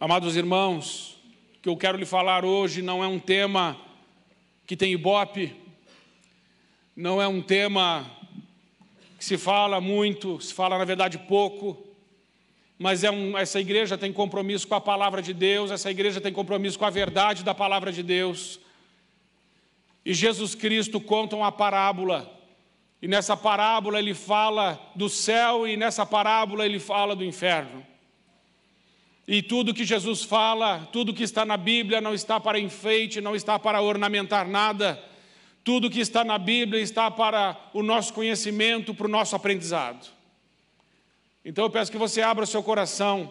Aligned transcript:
Amados 0.00 0.36
irmãos, 0.36 1.18
o 1.56 1.60
que 1.60 1.68
eu 1.68 1.76
quero 1.76 1.98
lhe 1.98 2.06
falar 2.06 2.44
hoje 2.44 2.80
não 2.80 3.02
é 3.02 3.08
um 3.08 3.18
tema 3.18 3.76
que 4.64 4.76
tem 4.76 4.92
ibope, 4.92 5.56
não 6.94 7.20
é 7.20 7.26
um 7.26 7.42
tema 7.42 8.08
que 9.18 9.24
se 9.24 9.36
fala 9.36 9.80
muito, 9.80 10.40
se 10.40 10.54
fala 10.54 10.78
na 10.78 10.84
verdade 10.84 11.18
pouco, 11.18 11.84
mas 12.78 13.02
é 13.02 13.10
um, 13.10 13.36
essa 13.36 13.58
igreja 13.58 13.98
tem 13.98 14.12
compromisso 14.12 14.68
com 14.68 14.76
a 14.76 14.80
palavra 14.80 15.20
de 15.20 15.34
Deus, 15.34 15.72
essa 15.72 15.90
igreja 15.90 16.20
tem 16.20 16.32
compromisso 16.32 16.78
com 16.78 16.84
a 16.84 16.90
verdade 16.90 17.42
da 17.42 17.52
palavra 17.52 17.90
de 17.90 18.04
Deus. 18.04 18.60
E 20.04 20.14
Jesus 20.14 20.54
Cristo 20.54 21.00
conta 21.00 21.34
uma 21.34 21.50
parábola, 21.50 22.32
e 23.02 23.08
nessa 23.08 23.36
parábola 23.36 23.98
ele 23.98 24.14
fala 24.14 24.80
do 24.94 25.08
céu, 25.08 25.66
e 25.66 25.76
nessa 25.76 26.06
parábola 26.06 26.64
ele 26.64 26.78
fala 26.78 27.16
do 27.16 27.24
inferno. 27.24 27.84
E 29.30 29.42
tudo 29.42 29.74
que 29.74 29.84
Jesus 29.84 30.22
fala, 30.24 30.88
tudo 30.90 31.12
que 31.12 31.22
está 31.22 31.44
na 31.44 31.58
Bíblia 31.58 32.00
não 32.00 32.14
está 32.14 32.40
para 32.40 32.58
enfeite, 32.58 33.20
não 33.20 33.36
está 33.36 33.58
para 33.58 33.82
ornamentar 33.82 34.48
nada. 34.48 34.98
Tudo 35.62 35.90
que 35.90 36.00
está 36.00 36.24
na 36.24 36.38
Bíblia 36.38 36.80
está 36.80 37.10
para 37.10 37.54
o 37.74 37.82
nosso 37.82 38.14
conhecimento, 38.14 38.94
para 38.94 39.06
o 39.06 39.10
nosso 39.10 39.36
aprendizado. 39.36 40.08
Então 41.44 41.62
eu 41.66 41.68
peço 41.68 41.92
que 41.92 41.98
você 41.98 42.22
abra 42.22 42.44
o 42.44 42.46
seu 42.46 42.62
coração 42.62 43.30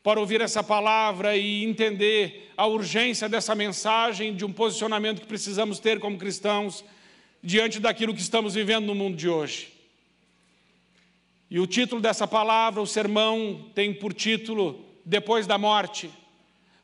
para 0.00 0.20
ouvir 0.20 0.40
essa 0.40 0.62
palavra 0.62 1.36
e 1.36 1.64
entender 1.64 2.52
a 2.56 2.64
urgência 2.64 3.28
dessa 3.28 3.52
mensagem, 3.52 4.36
de 4.36 4.44
um 4.44 4.52
posicionamento 4.52 5.22
que 5.22 5.26
precisamos 5.26 5.80
ter 5.80 5.98
como 5.98 6.18
cristãos 6.18 6.84
diante 7.42 7.80
daquilo 7.80 8.14
que 8.14 8.20
estamos 8.20 8.54
vivendo 8.54 8.86
no 8.86 8.94
mundo 8.94 9.16
de 9.16 9.28
hoje. 9.28 9.72
E 11.50 11.58
o 11.58 11.66
título 11.66 12.00
dessa 12.00 12.28
palavra, 12.28 12.80
o 12.80 12.86
sermão, 12.86 13.68
tem 13.74 13.92
por 13.92 14.14
título 14.14 14.91
depois 15.04 15.46
da 15.46 15.58
morte, 15.58 16.10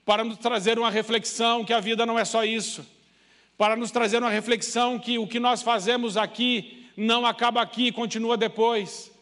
para 0.04 0.24
nos 0.24 0.38
trazer 0.38 0.78
uma 0.78 0.90
reflexão 0.90 1.64
que 1.64 1.72
a 1.72 1.80
vida 1.80 2.06
não 2.06 2.18
é 2.18 2.24
só 2.24 2.44
isso, 2.44 2.86
para 3.56 3.76
nos 3.76 3.90
trazer 3.90 4.18
uma 4.18 4.30
reflexão 4.30 4.98
que 4.98 5.18
o 5.18 5.26
que 5.26 5.38
nós 5.38 5.62
fazemos 5.62 6.16
aqui 6.16 6.86
não 6.96 7.26
acaba 7.26 7.60
aqui, 7.60 7.92
continua 7.92 8.36
depois, 8.36 9.12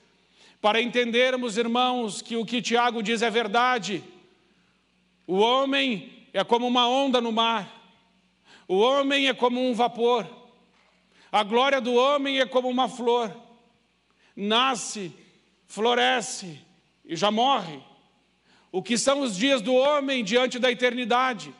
para 0.60 0.80
entendermos, 0.80 1.56
irmãos, 1.56 2.22
que 2.22 2.36
o 2.36 2.44
que 2.44 2.62
Tiago 2.62 3.02
diz 3.02 3.22
é 3.22 3.30
verdade. 3.30 4.02
O 5.26 5.38
homem 5.38 6.26
é 6.32 6.42
como 6.44 6.66
uma 6.66 6.88
onda 6.88 7.20
no 7.20 7.32
mar, 7.32 7.68
o 8.68 8.76
homem 8.76 9.28
é 9.28 9.34
como 9.34 9.60
um 9.60 9.74
vapor, 9.74 10.26
a 11.30 11.42
glória 11.42 11.80
do 11.80 11.94
homem 11.94 12.40
é 12.40 12.46
como 12.46 12.68
uma 12.68 12.88
flor, 12.88 13.34
nasce, 14.34 15.12
floresce 15.66 16.60
e 17.04 17.16
já 17.16 17.30
morre 17.30 17.80
o 18.76 18.82
que 18.82 18.98
são 18.98 19.20
os 19.20 19.34
dias 19.34 19.62
do 19.62 19.72
homem 19.72 20.22
diante 20.22 20.58
da 20.58 20.70
eternidade. 20.70 21.50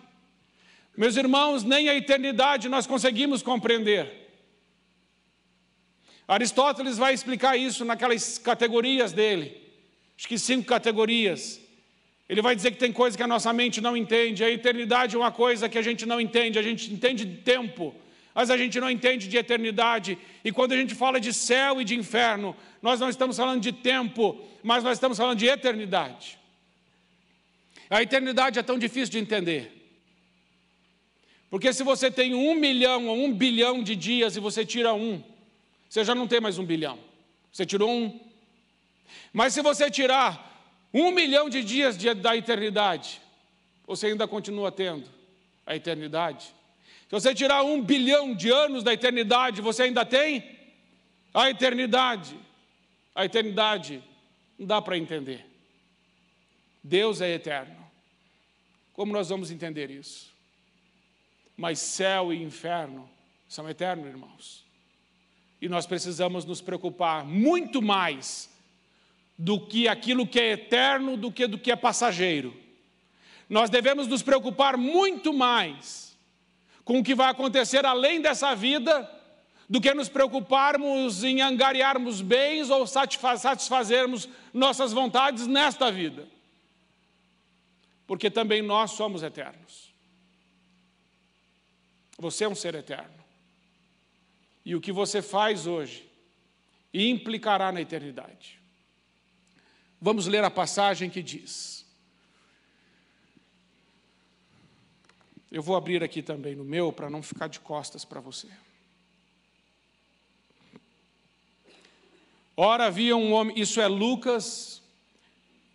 Meus 0.95 1.17
irmãos, 1.17 1.64
nem 1.64 1.89
a 1.89 1.95
eternidade 1.95 2.69
nós 2.69 2.86
conseguimos 2.86 3.42
compreender. 3.42 4.28
Aristóteles 6.28 6.98
vai 6.98 7.14
explicar 7.14 7.56
isso 7.56 7.86
naquelas 7.86 8.36
categorias 8.36 9.14
dele, 9.14 9.56
acho 10.14 10.28
que 10.28 10.39
cinco 10.39 10.67
categorias. 10.67 11.58
Ele 12.28 12.42
vai 12.42 12.55
dizer 12.55 12.73
que 12.73 12.77
tem 12.77 12.92
coisa 12.92 13.17
que 13.17 13.23
a 13.23 13.27
nossa 13.27 13.51
mente 13.51 13.80
não 13.80 13.97
entende. 13.97 14.45
A 14.45 14.51
eternidade 14.51 15.17
é 15.17 15.19
uma 15.19 15.33
coisa 15.33 15.70
que 15.70 15.78
a 15.78 15.83
gente 15.83 16.05
não 16.05 16.20
entende. 16.20 16.58
A 16.58 16.62
gente 16.62 16.92
entende 16.92 17.25
de 17.25 17.36
tempo, 17.39 17.95
mas 18.34 18.51
a 18.51 18.58
gente 18.58 18.78
não 18.78 18.91
entende 18.91 19.27
de 19.27 19.39
eternidade. 19.39 20.19
E 20.45 20.53
quando 20.53 20.73
a 20.73 20.77
gente 20.77 20.95
fala 20.95 21.19
de 21.19 21.33
céu 21.33 21.80
e 21.80 21.84
de 21.84 21.95
inferno, 21.95 22.55
nós 22.83 23.01
não 23.01 23.08
estamos 23.08 23.39
falando 23.39 23.62
de 23.62 23.73
tempo, 23.73 24.39
mas 24.62 24.84
nós 24.84 24.98
estamos 24.98 25.17
falando 25.17 25.39
de 25.39 25.47
eternidade. 25.47 26.45
A 27.89 28.03
eternidade 28.03 28.59
é 28.59 28.62
tão 28.62 28.79
difícil 28.79 29.12
de 29.12 29.19
entender. 29.19 29.73
Porque 31.48 31.73
se 31.73 31.83
você 31.83 32.11
tem 32.11 32.34
um 32.34 32.55
milhão 32.55 33.06
ou 33.06 33.17
um 33.17 33.33
bilhão 33.33 33.83
de 33.83 33.95
dias 33.95 34.36
e 34.36 34.41
você 34.41 34.64
tira 34.64 34.92
um, 34.92 35.23
você 35.89 36.05
já 36.05 36.14
não 36.14 36.27
tem 36.27 36.41
mais 36.41 36.58
um 36.58 36.64
bilhão. 36.64 36.98
Você 37.52 37.64
tirou 37.64 37.91
um. 37.91 38.20
Mas 39.33 39.55
se 39.55 39.63
você 39.63 39.91
tirar 39.91 40.89
um 40.92 41.11
milhão 41.11 41.48
de 41.48 41.63
dias 41.63 41.97
da 41.97 42.36
eternidade, 42.36 43.20
você 43.86 44.08
ainda 44.08 44.27
continua 44.27 44.73
tendo 44.73 45.08
a 45.64 45.77
eternidade. 45.77 46.47
Se 47.08 47.13
você 47.13 47.35
tirar 47.35 47.63
um 47.63 47.80
bilhão 47.80 48.35
de 48.35 48.51
anos 48.51 48.83
da 48.83 48.92
eternidade, 48.92 49.63
você 49.63 49.85
ainda 49.85 50.05
tem 50.05 50.45
a 51.33 51.48
eternidade. 51.48 52.36
A 53.14 53.24
eternidade 53.24 54.03
não 54.58 54.67
dá 54.67 54.83
para 54.83 54.98
entender. 54.98 55.47
Deus 56.86 57.20
é 57.20 57.30
eterno. 57.30 57.77
Como 58.92 59.13
nós 59.13 59.29
vamos 59.29 59.51
entender 59.51 59.91
isso? 59.91 60.33
Mas 61.57 61.80
céu 61.80 62.33
e 62.33 62.41
inferno 62.41 63.11
são 63.48 63.69
eternos, 63.69 64.07
irmãos. 64.07 64.64
E 65.61 65.69
nós 65.69 65.85
precisamos 65.85 66.45
nos 66.45 66.61
preocupar 66.61 67.24
muito 67.24 67.83
mais 67.83 68.48
do 69.36 69.58
que 69.58 69.89
aquilo 69.89 70.29
que 70.29 70.39
é 70.39 70.52
eterno 70.52 71.17
do 71.17 71.33
que 71.33 71.48
do 71.48 71.58
que 71.58 71.73
é 71.73 71.77
passageiro. 71.77 72.57
Nós 73.51 73.68
devemos 73.68 74.07
nos 74.07 74.23
preocupar 74.23 74.77
muito 74.77 75.33
mais 75.33 76.17
com 76.85 77.01
o 77.01 77.05
que 77.05 77.17
vai 77.17 77.30
acontecer 77.30 77.85
além 77.85 78.20
dessa 78.20 78.55
vida 78.55 79.11
do 79.68 79.80
que 79.80 79.92
nos 79.92 80.08
preocuparmos 80.08 81.24
em 81.24 81.42
angariarmos 81.42 82.20
bens 82.20 82.70
ou 82.70 82.86
satisfazermos 82.86 84.29
nossas 84.55 84.92
vontades 84.92 85.48
nesta 85.48 85.91
vida 85.91 86.36
porque 88.06 88.30
também 88.30 88.62
nós 88.62 88.92
somos 88.92 89.22
eternos. 89.22 89.92
Você 92.18 92.44
é 92.44 92.48
um 92.48 92.55
ser 92.55 92.74
eterno. 92.74 93.24
E 94.64 94.74
o 94.74 94.80
que 94.80 94.92
você 94.92 95.20
faz 95.20 95.67
hoje 95.67 96.08
implicará 96.92 97.70
na 97.70 97.80
eternidade. 97.80 98.61
Vamos 100.00 100.27
ler 100.27 100.44
a 100.44 100.50
passagem 100.50 101.11
que 101.11 101.22
diz. 101.22 101.84
Eu 105.50 105.62
vou 105.62 105.77
abrir 105.77 106.02
aqui 106.02 106.23
também 106.23 106.55
no 106.55 106.64
meu 106.64 106.92
para 106.92 107.08
não 107.08 107.23
ficar 107.23 107.48
de 107.48 107.61
costas 107.61 108.05
para 108.05 108.20
você. 108.20 108.48
Ora 112.56 112.86
havia 112.86 113.17
um 113.17 113.33
homem, 113.33 113.58
isso 113.58 113.80
é 113.80 113.86
Lucas 113.86 114.83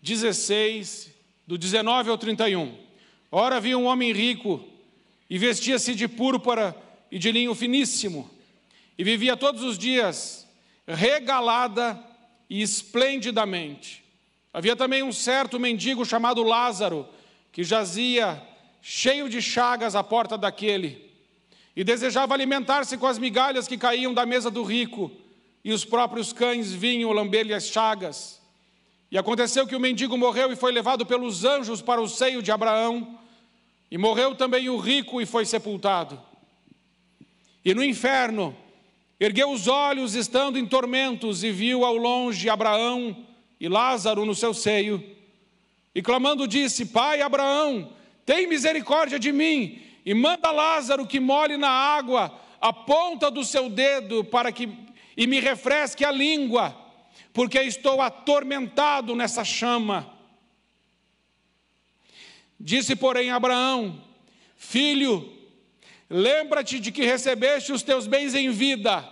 16, 0.01 1.11
do 1.46 1.57
19 1.57 2.09
ao 2.09 2.18
31. 2.18 2.78
Ora 3.31 3.57
havia 3.57 3.78
um 3.78 3.85
homem 3.85 4.12
rico 4.12 4.63
e 5.29 5.38
vestia-se 5.38 5.96
de 5.96 6.07
púrpura 6.07 6.75
e 7.09 7.18
de 7.18 7.31
linho 7.31 7.53
finíssimo, 7.56 8.29
e 8.97 9.03
vivia 9.03 9.35
todos 9.35 9.63
os 9.63 9.78
dias 9.78 10.47
regalada 10.88 11.97
e 12.50 12.62
esplendidamente. 12.62 14.03
Havia 14.53 14.75
também 14.75 15.03
um 15.03 15.12
certo 15.12 15.59
mendigo 15.59 16.06
chamado 16.06 16.44
Lázaro, 16.44 17.07
que 17.52 17.63
jazia 17.63 18.41
cheio 18.81 19.29
de 19.29 19.41
chagas 19.41 19.96
à 19.96 20.03
porta 20.03 20.38
daquele, 20.38 21.09
e 21.75 21.84
desejava 21.84 22.34
alimentar-se 22.34 22.97
com 22.97 23.08
as 23.08 23.18
migalhas 23.18 23.68
que 23.68 23.78
caíam 23.78 24.13
da 24.13 24.25
mesa 24.25 24.52
do 24.52 24.63
rico, 24.63 25.12
e 25.63 25.72
os 25.72 25.85
próprios 25.85 26.34
cães 26.34 26.73
vinham 26.73 27.12
lamber-lhe 27.12 27.53
as 27.53 27.68
chagas. 27.68 28.41
E 29.11 29.17
aconteceu 29.17 29.67
que 29.67 29.75
o 29.75 29.79
mendigo 29.79 30.17
morreu 30.17 30.53
e 30.53 30.55
foi 30.55 30.72
levado 30.72 31.05
pelos 31.05 31.44
anjos 31.44 31.81
para 31.81 32.01
o 32.01 32.07
seio 32.07 32.41
de 32.41 32.49
Abraão, 32.49 33.19
e 33.91 33.97
morreu 33.97 34.33
também 34.33 34.69
o 34.69 34.77
rico 34.77 35.19
e 35.19 35.25
foi 35.25 35.45
sepultado. 35.45 36.17
E 37.63 37.73
no 37.73 37.83
inferno, 37.83 38.55
ergueu 39.19 39.51
os 39.51 39.67
olhos, 39.67 40.16
estando 40.16 40.57
em 40.57 40.66
tormentos, 40.66 41.44
e 41.44 41.51
viu 41.51 41.83
ao 41.83 41.97
longe 41.97 42.49
Abraão 42.49 43.25
e 43.59 43.67
Lázaro 43.67 44.25
no 44.25 44.33
seu 44.33 44.53
seio. 44.53 45.03
E 45.93 46.01
clamando, 46.01 46.47
disse: 46.47 46.85
Pai 46.85 47.22
Abraão, 47.22 47.91
tem 48.25 48.47
misericórdia 48.47 49.19
de 49.19 49.34
mim, 49.34 49.81
e 50.05 50.13
manda 50.13 50.52
Lázaro 50.52 51.05
que 51.05 51.19
molhe 51.19 51.58
na 51.58 51.69
água 51.69 52.34
a 52.61 52.72
ponta 52.72 53.29
do 53.29 53.43
seu 53.43 53.69
dedo, 53.69 54.23
para 54.23 54.53
que 54.53 54.69
e 55.17 55.28
me 55.28 55.41
refresque 55.41 56.05
a 56.05 56.11
língua 56.11 56.80
porque 57.33 57.59
estou 57.59 58.01
atormentado 58.01 59.16
nessa 59.16 59.43
chama. 59.43 60.11
Disse, 62.59 62.95
porém, 62.95 63.31
Abraão: 63.31 64.01
Filho, 64.55 65.31
lembra-te 66.09 66.79
de 66.79 66.91
que 66.91 67.03
recebeste 67.03 67.72
os 67.72 67.81
teus 67.81 68.07
bens 68.07 68.35
em 68.35 68.49
vida, 68.49 69.07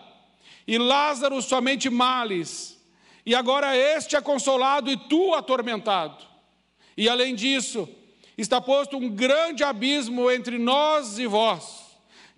e 0.67 0.77
Lázaro 0.77 1.41
somente 1.41 1.89
males, 1.89 2.79
e 3.25 3.33
agora 3.33 3.75
este 3.75 4.15
é 4.15 4.21
consolado 4.21 4.91
e 4.91 4.97
tu 4.97 5.33
atormentado. 5.33 6.27
E 6.95 7.07
além 7.07 7.33
disso, 7.33 7.87
está 8.37 8.59
posto 8.59 8.97
um 8.97 9.09
grande 9.09 9.63
abismo 9.63 10.29
entre 10.29 10.57
nós 10.57 11.17
e 11.17 11.25
vós 11.25 11.88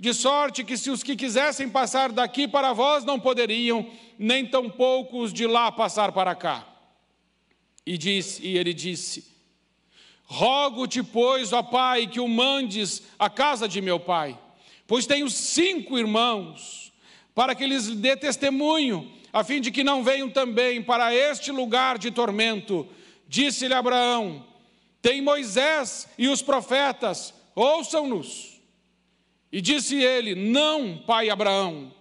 de 0.02 0.16
sorte 0.16 0.64
que 0.64 0.76
se 0.76 0.90
os 0.90 1.04
que 1.04 1.16
quisessem 1.16 1.70
passar 1.70 2.12
daqui 2.12 2.48
para 2.48 2.74
vós 2.74 3.06
não 3.06 3.20
poderiam, 3.20 3.88
nem 4.18 4.44
tampouco 4.44 5.20
os 5.22 5.32
de 5.32 5.46
lá 5.46 5.72
passar 5.72 6.12
para 6.12 6.34
cá. 6.34 6.68
E 7.86 8.00
disse, 8.00 8.44
e 8.44 8.58
ele 8.58 8.74
disse: 8.74 9.32
Rogo-te, 10.24 11.04
pois, 11.04 11.54
ó 11.54 11.62
Pai, 11.62 12.08
que 12.08 12.20
o 12.20 12.28
mandes 12.28 13.04
à 13.20 13.30
casa 13.30 13.68
de 13.68 13.80
meu 13.80 14.00
pai, 14.00 14.36
pois 14.88 15.06
tenho 15.06 15.30
cinco 15.30 16.00
irmãos, 16.00 16.92
para 17.36 17.54
que 17.54 17.68
lhes 17.68 17.88
dê 17.90 18.18
testemunho, 18.18 19.08
a 19.32 19.44
fim 19.44 19.62
de 19.62 19.70
que 19.70 19.84
não 19.84 20.04
venham 20.04 20.32
também 20.32 20.82
para 20.82 21.14
este 21.14 21.52
lugar 21.52 22.00
de 22.00 22.10
tormento. 22.10 22.90
Disse-lhe 23.28 23.76
Abraão: 23.76 24.44
Tem 25.00 25.22
Moisés 25.22 26.10
e 26.18 26.28
os 26.28 26.42
profetas, 26.42 27.36
ouçam-nos. 27.54 28.51
E 29.52 29.60
disse 29.60 30.02
ele: 30.02 30.36
Não, 30.36 30.98
pai 30.98 31.30
Abraão, 31.30 31.94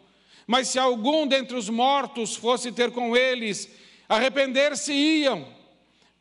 mas 0.47 0.69
se 0.69 0.79
algum 0.79 1.26
dentre 1.26 1.56
os 1.56 1.69
mortos 1.69 2.37
fosse 2.37 2.70
ter 2.73 2.91
com 2.91 3.17
eles, 3.17 3.69
arrepender-se-iam. 4.08 5.47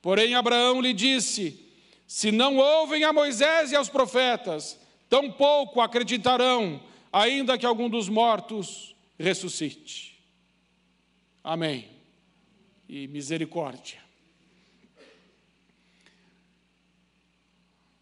Porém, 0.02 0.36
Abraão 0.36 0.82
lhe 0.82 0.94
disse: 0.94 1.68
Se 2.08 2.32
não 2.32 2.58
ouvem 2.58 3.04
a 3.04 3.12
Moisés 3.12 3.72
e 3.72 3.76
aos 3.76 3.90
profetas, 3.90 4.80
tampouco 5.10 5.82
acreditarão, 5.82 6.82
ainda 7.12 7.58
que 7.58 7.66
algum 7.66 7.90
dos 7.90 8.08
mortos 8.08 8.96
ressuscite. 9.18 10.18
Amém. 11.44 11.90
E 12.88 13.08
misericórdia. 13.08 14.00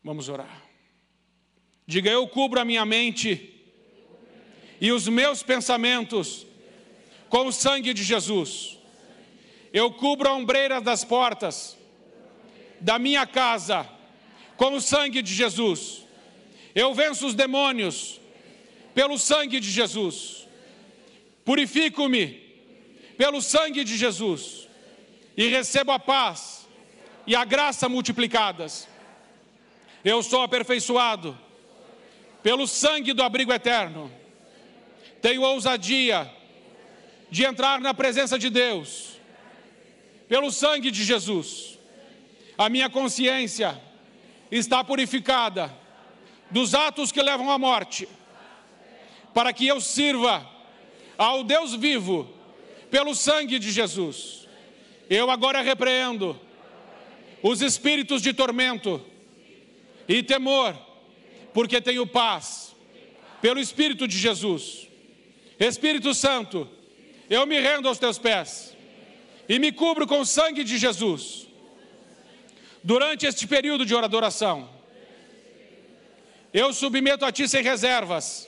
Vamos 0.03 0.29
orar. 0.29 0.66
Diga: 1.87 2.09
Eu 2.09 2.27
cubro 2.27 2.59
a 2.59 2.65
minha 2.65 2.85
mente 2.85 3.53
e 4.81 4.91
os 4.91 5.07
meus 5.07 5.41
pensamentos 5.41 6.45
com 7.29 7.47
o 7.47 7.51
sangue 7.53 7.93
de 7.93 8.03
Jesus. 8.03 8.77
Eu 9.71 9.91
cubro 9.91 10.27
a 10.27 10.33
ombreira 10.33 10.81
das 10.81 11.05
portas 11.05 11.77
da 12.81 12.99
minha 12.99 13.25
casa 13.25 13.87
com 14.57 14.73
o 14.73 14.81
sangue 14.81 15.21
de 15.21 15.33
Jesus. 15.33 16.03
Eu 16.75 16.93
venço 16.93 17.25
os 17.25 17.33
demônios 17.33 18.19
pelo 18.93 19.17
sangue 19.17 19.59
de 19.59 19.71
Jesus. 19.71 20.45
Purifico-me 21.45 22.45
pelo 23.17 23.41
sangue 23.41 23.85
de 23.85 23.95
Jesus 23.95 24.67
e 25.37 25.47
recebo 25.47 25.93
a 25.93 25.99
paz 25.99 26.67
e 27.25 27.33
a 27.33 27.45
graça 27.45 27.87
multiplicadas. 27.87 28.89
Eu 30.03 30.21
sou 30.21 30.41
aperfeiçoado 30.41 31.46
pelo 32.47 32.65
sangue 32.65 33.11
do 33.11 33.21
abrigo 33.21 33.51
eterno, 33.51 34.09
tenho 35.21 35.41
ousadia 35.41 36.31
de 37.29 37.43
entrar 37.43 37.81
na 37.81 37.93
presença 37.93 38.39
de 38.39 38.49
Deus, 38.49 39.19
pelo 40.29 40.49
sangue 40.49 40.89
de 40.89 41.03
Jesus. 41.03 41.77
A 42.57 42.69
minha 42.69 42.89
consciência 42.89 43.77
está 44.49 44.81
purificada 44.81 45.75
dos 46.49 46.73
atos 46.73 47.11
que 47.11 47.21
levam 47.21 47.51
à 47.51 47.59
morte, 47.59 48.07
para 49.33 49.51
que 49.51 49.67
eu 49.67 49.81
sirva 49.81 50.49
ao 51.17 51.43
Deus 51.43 51.75
vivo, 51.75 52.33
pelo 52.89 53.13
sangue 53.13 53.59
de 53.59 53.69
Jesus. 53.71 54.47
Eu 55.09 55.29
agora 55.29 55.61
repreendo 55.61 56.39
os 57.43 57.61
espíritos 57.61 58.21
de 58.21 58.31
tormento 58.31 59.05
e 60.07 60.23
temor 60.23 60.86
porque 61.57 61.81
tenho 61.81 62.05
paz, 62.05 62.75
pelo 63.41 63.59
Espírito 63.59 64.07
de 64.07 64.15
Jesus. 64.15 64.87
Espírito 65.59 66.13
Santo, 66.13 66.69
eu 67.27 67.47
me 67.47 67.59
rendo 67.59 67.87
aos 67.87 67.97
teus 67.97 68.19
pés 68.19 68.77
e 69.49 69.57
me 69.57 69.71
cubro 69.71 70.05
com 70.05 70.19
o 70.19 70.25
sangue 70.25 70.63
de 70.63 70.77
Jesus. 70.77 71.47
Durante 72.83 73.25
este 73.25 73.47
período 73.47 73.87
de 73.87 73.95
oração, 73.95 74.69
eu 76.53 76.71
submeto 76.73 77.25
a 77.25 77.31
Ti 77.31 77.49
sem 77.49 77.63
reservas 77.63 78.47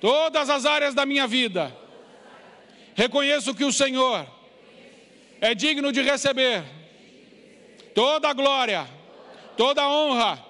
todas 0.00 0.48
as 0.48 0.64
áreas 0.64 0.94
da 0.94 1.04
minha 1.04 1.26
vida. 1.26 1.76
Reconheço 2.94 3.54
que 3.54 3.66
o 3.66 3.72
Senhor 3.74 4.26
é 5.38 5.54
digno 5.54 5.92
de 5.92 6.00
receber 6.00 6.64
toda 7.94 8.30
a 8.30 8.32
glória, 8.32 8.88
toda 9.54 9.82
a 9.82 9.92
honra 9.92 10.47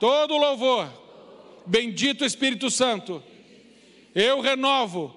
todo 0.00 0.36
louvor. 0.36 0.90
Bendito 1.66 2.24
Espírito 2.24 2.70
Santo, 2.70 3.22
eu 4.14 4.40
renovo 4.40 5.14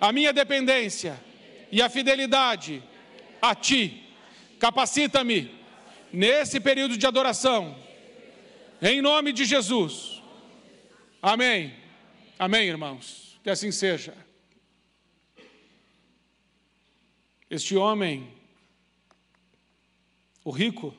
a 0.00 0.12
minha 0.12 0.32
dependência 0.32 1.22
e 1.70 1.82
a 1.82 1.90
fidelidade 1.90 2.82
a 3.40 3.54
Ti. 3.54 4.02
Capacita-me 4.58 5.54
nesse 6.12 6.58
período 6.58 6.96
de 6.96 7.06
adoração, 7.06 7.76
em 8.80 9.00
nome 9.00 9.32
de 9.32 9.44
Jesus. 9.44 10.22
Amém. 11.20 11.74
Amém, 12.38 12.68
irmãos. 12.68 13.38
Que 13.42 13.50
assim 13.50 13.70
seja. 13.70 14.16
Este 17.50 17.76
homem, 17.76 18.32
o 20.44 20.50
rico, 20.50 20.94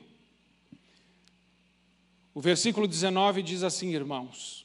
o 2.34 2.40
versículo 2.40 2.86
19 2.86 3.42
diz 3.42 3.62
assim, 3.62 3.94
irmãos: 3.94 4.64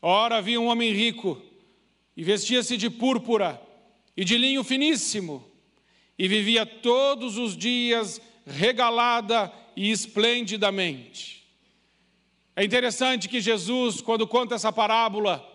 Ora 0.00 0.36
havia 0.36 0.60
um 0.60 0.66
homem 0.66 0.92
rico, 0.92 1.40
e 2.16 2.22
vestia-se 2.22 2.76
de 2.76 2.90
púrpura 2.90 3.60
e 4.16 4.24
de 4.24 4.36
linho 4.36 4.62
finíssimo, 4.62 5.44
e 6.18 6.28
vivia 6.28 6.66
todos 6.66 7.38
os 7.38 7.56
dias 7.56 8.20
regalada 8.46 9.52
e 9.76 9.90
esplendidamente. 9.90 11.42
É 12.54 12.64
interessante 12.64 13.28
que 13.28 13.40
Jesus, 13.40 14.00
quando 14.00 14.26
conta 14.26 14.54
essa 14.54 14.70
parábola, 14.72 15.48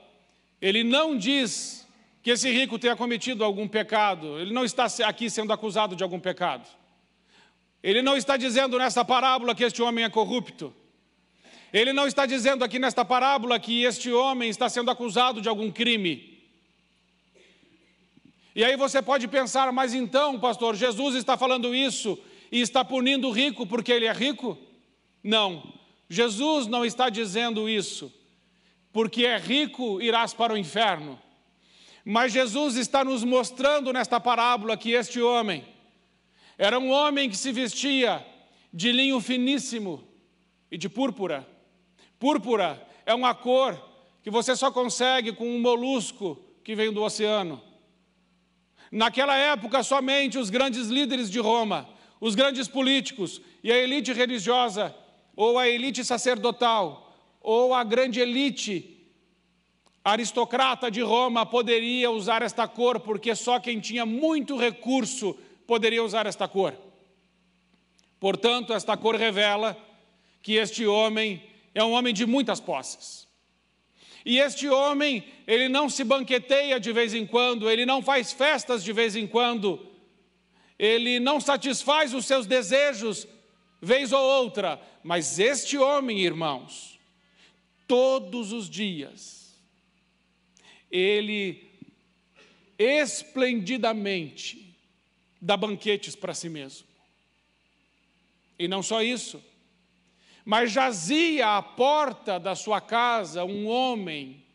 ele 0.59 0.83
não 0.83 1.15
diz 1.15 1.88
que 2.24 2.31
esse 2.31 2.51
rico 2.51 2.80
tenha 2.80 2.95
cometido 2.95 3.44
algum 3.44 3.68
pecado, 3.68 4.39
ele 4.39 4.51
não 4.51 4.65
está 4.65 4.88
aqui 5.06 5.30
sendo 5.30 5.54
acusado 5.54 5.95
de 5.95 6.04
algum 6.04 6.19
pecado. 6.19 6.68
Ele 7.83 8.01
não 8.01 8.18
está 8.18 8.36
dizendo 8.36 8.77
nessa 8.77 9.06
parábola 9.06 9.54
que 9.54 9.63
este 9.63 9.81
homem 9.81 10.04
é 10.04 10.09
corrupto. 10.09 10.74
Ele 11.77 11.94
não 11.94 12.07
está 12.07 12.25
dizendo 12.25 12.63
aqui 12.63 12.79
nesta 12.79 13.06
parábola 13.06 13.59
que 13.59 13.83
este 13.83 14.12
homem 14.12 14.50
está 14.50 14.68
sendo 14.68 14.89
acusado 14.89 15.39
de 15.39 15.47
algum 15.47 15.71
crime. 15.71 16.41
E 18.56 18.63
aí 18.63 18.75
você 18.75 19.00
pode 19.00 19.27
pensar, 19.27 19.71
mas 19.71 19.94
então, 19.94 20.39
pastor, 20.39 20.75
Jesus 20.75 21.13
está 21.13 21.38
falando 21.38 21.75
isso 21.75 22.18
e 22.51 22.62
está 22.62 22.83
punindo 22.83 23.27
o 23.27 23.31
rico 23.31 23.68
porque 23.68 23.91
ele 23.91 24.07
é 24.07 24.12
rico? 24.12 24.57
Não, 25.24 25.71
Jesus 26.09 26.66
não 26.66 26.83
está 26.83 27.09
dizendo 27.09 27.69
isso, 27.69 28.11
porque 28.92 29.23
é 29.23 29.37
rico 29.37 30.02
irás 30.02 30.33
para 30.33 30.54
o 30.54 30.57
inferno. 30.57 31.21
Mas 32.04 32.33
Jesus 32.33 32.75
está 32.75 33.06
nos 33.06 33.23
mostrando 33.23 33.94
nesta 33.94 34.19
parábola 34.19 34.75
que 34.75 34.94
este 34.94 35.21
homem 35.21 35.63
era 36.57 36.80
um 36.80 36.90
homem 36.90 37.30
que 37.30 37.37
se 37.37 37.52
vestia 37.52 38.25
de 38.73 38.92
linho 38.92 39.19
finíssimo 39.21 40.04
e 40.71 40.78
de 40.80 40.90
púrpura. 40.90 41.56
Púrpura 42.19 42.86
é 43.06 43.14
uma 43.14 43.33
cor 43.33 43.80
que 44.24 44.30
você 44.30 44.56
só 44.56 44.71
consegue 44.71 45.31
com 45.31 45.47
um 45.47 45.59
molusco 45.59 46.38
que 46.64 46.76
vem 46.76 46.92
do 46.92 47.04
oceano. 47.04 47.62
Naquela 48.92 49.36
época, 49.36 49.83
somente 49.83 50.38
os 50.38 50.50
grandes 50.50 50.88
líderes 50.88 51.30
de 51.30 51.40
Roma, 51.40 51.88
os 52.19 52.36
grandes 52.36 52.68
políticos 52.68 53.42
e 53.64 53.71
a 53.71 53.78
elite 53.78 54.12
religiosa, 54.14 54.95
ou 55.36 55.59
a 55.59 55.68
elite 55.68 56.04
sacerdotal, 56.04 57.16
ou 57.42 57.74
a 57.74 57.83
grande 57.83 58.19
elite 58.19 58.97
aristocrata 60.04 60.90
de 60.90 61.02
Roma 61.02 61.45
poderia 61.45 62.09
usar 62.09 62.42
esta 62.42 62.68
cor, 62.68 63.00
porque 63.00 63.36
só 63.36 63.59
quem 63.59 63.80
tinha 63.80 64.06
muito 64.06 64.57
recurso 64.57 65.38
poderia 65.66 66.04
usar 66.04 66.26
esta 66.26 66.47
cor. 66.47 66.74
Portanto, 68.19 68.74
esta 68.74 68.97
cor 68.97 69.16
revela 69.16 69.78
que 70.42 70.54
este 70.54 70.88
homem 70.88 71.42
é 71.78 71.84
um 71.84 71.92
homem 71.92 72.12
de 72.12 72.26
muitas 72.26 72.60
posses. 72.60 73.28
E 74.26 74.40
este 74.40 74.68
homem, 74.68 75.24
ele 75.46 75.69
não 75.69 75.88
se 75.88 76.04
banqueteia 76.04 76.80
de 76.80 76.92
vez 76.92 77.14
em 77.14 77.24
quando, 77.26 77.69
ele 77.69 77.86
não 77.86 78.02
faz 78.02 78.31
festas 78.31 78.84
de 78.84 78.92
vez 78.92 79.16
em 79.16 79.28
quando, 79.28 79.88
ele 80.80 81.19
não 81.19 81.40
satisfaz 81.40 82.16
os 82.16 82.26
seus 82.26 82.48
desejos 82.48 83.28
vez 83.80 84.12
ou 84.12 84.19
outra, 84.19 84.81
mas 85.04 85.38
este 85.38 85.78
homem, 85.78 86.19
irmãos, 86.22 87.00
todos 87.88 88.52
os 88.52 88.68
dias, 88.68 89.56
ele 90.90 91.64
esplendidamente 92.80 94.76
dá 95.40 95.56
banquetes 95.56 96.16
para 96.16 96.34
si 96.34 96.50
mesmo. 96.50 96.88
E 98.57 98.68
não 98.68 98.81
só 98.81 99.04
isso, 99.04 99.40
mas 100.47 100.71
jazia 100.71 101.57
à 101.57 101.61
porta 101.61 102.39
da 102.39 102.56
sua 102.56 102.80
casa 102.80 103.44
um 103.44 103.68
homem 103.68 104.45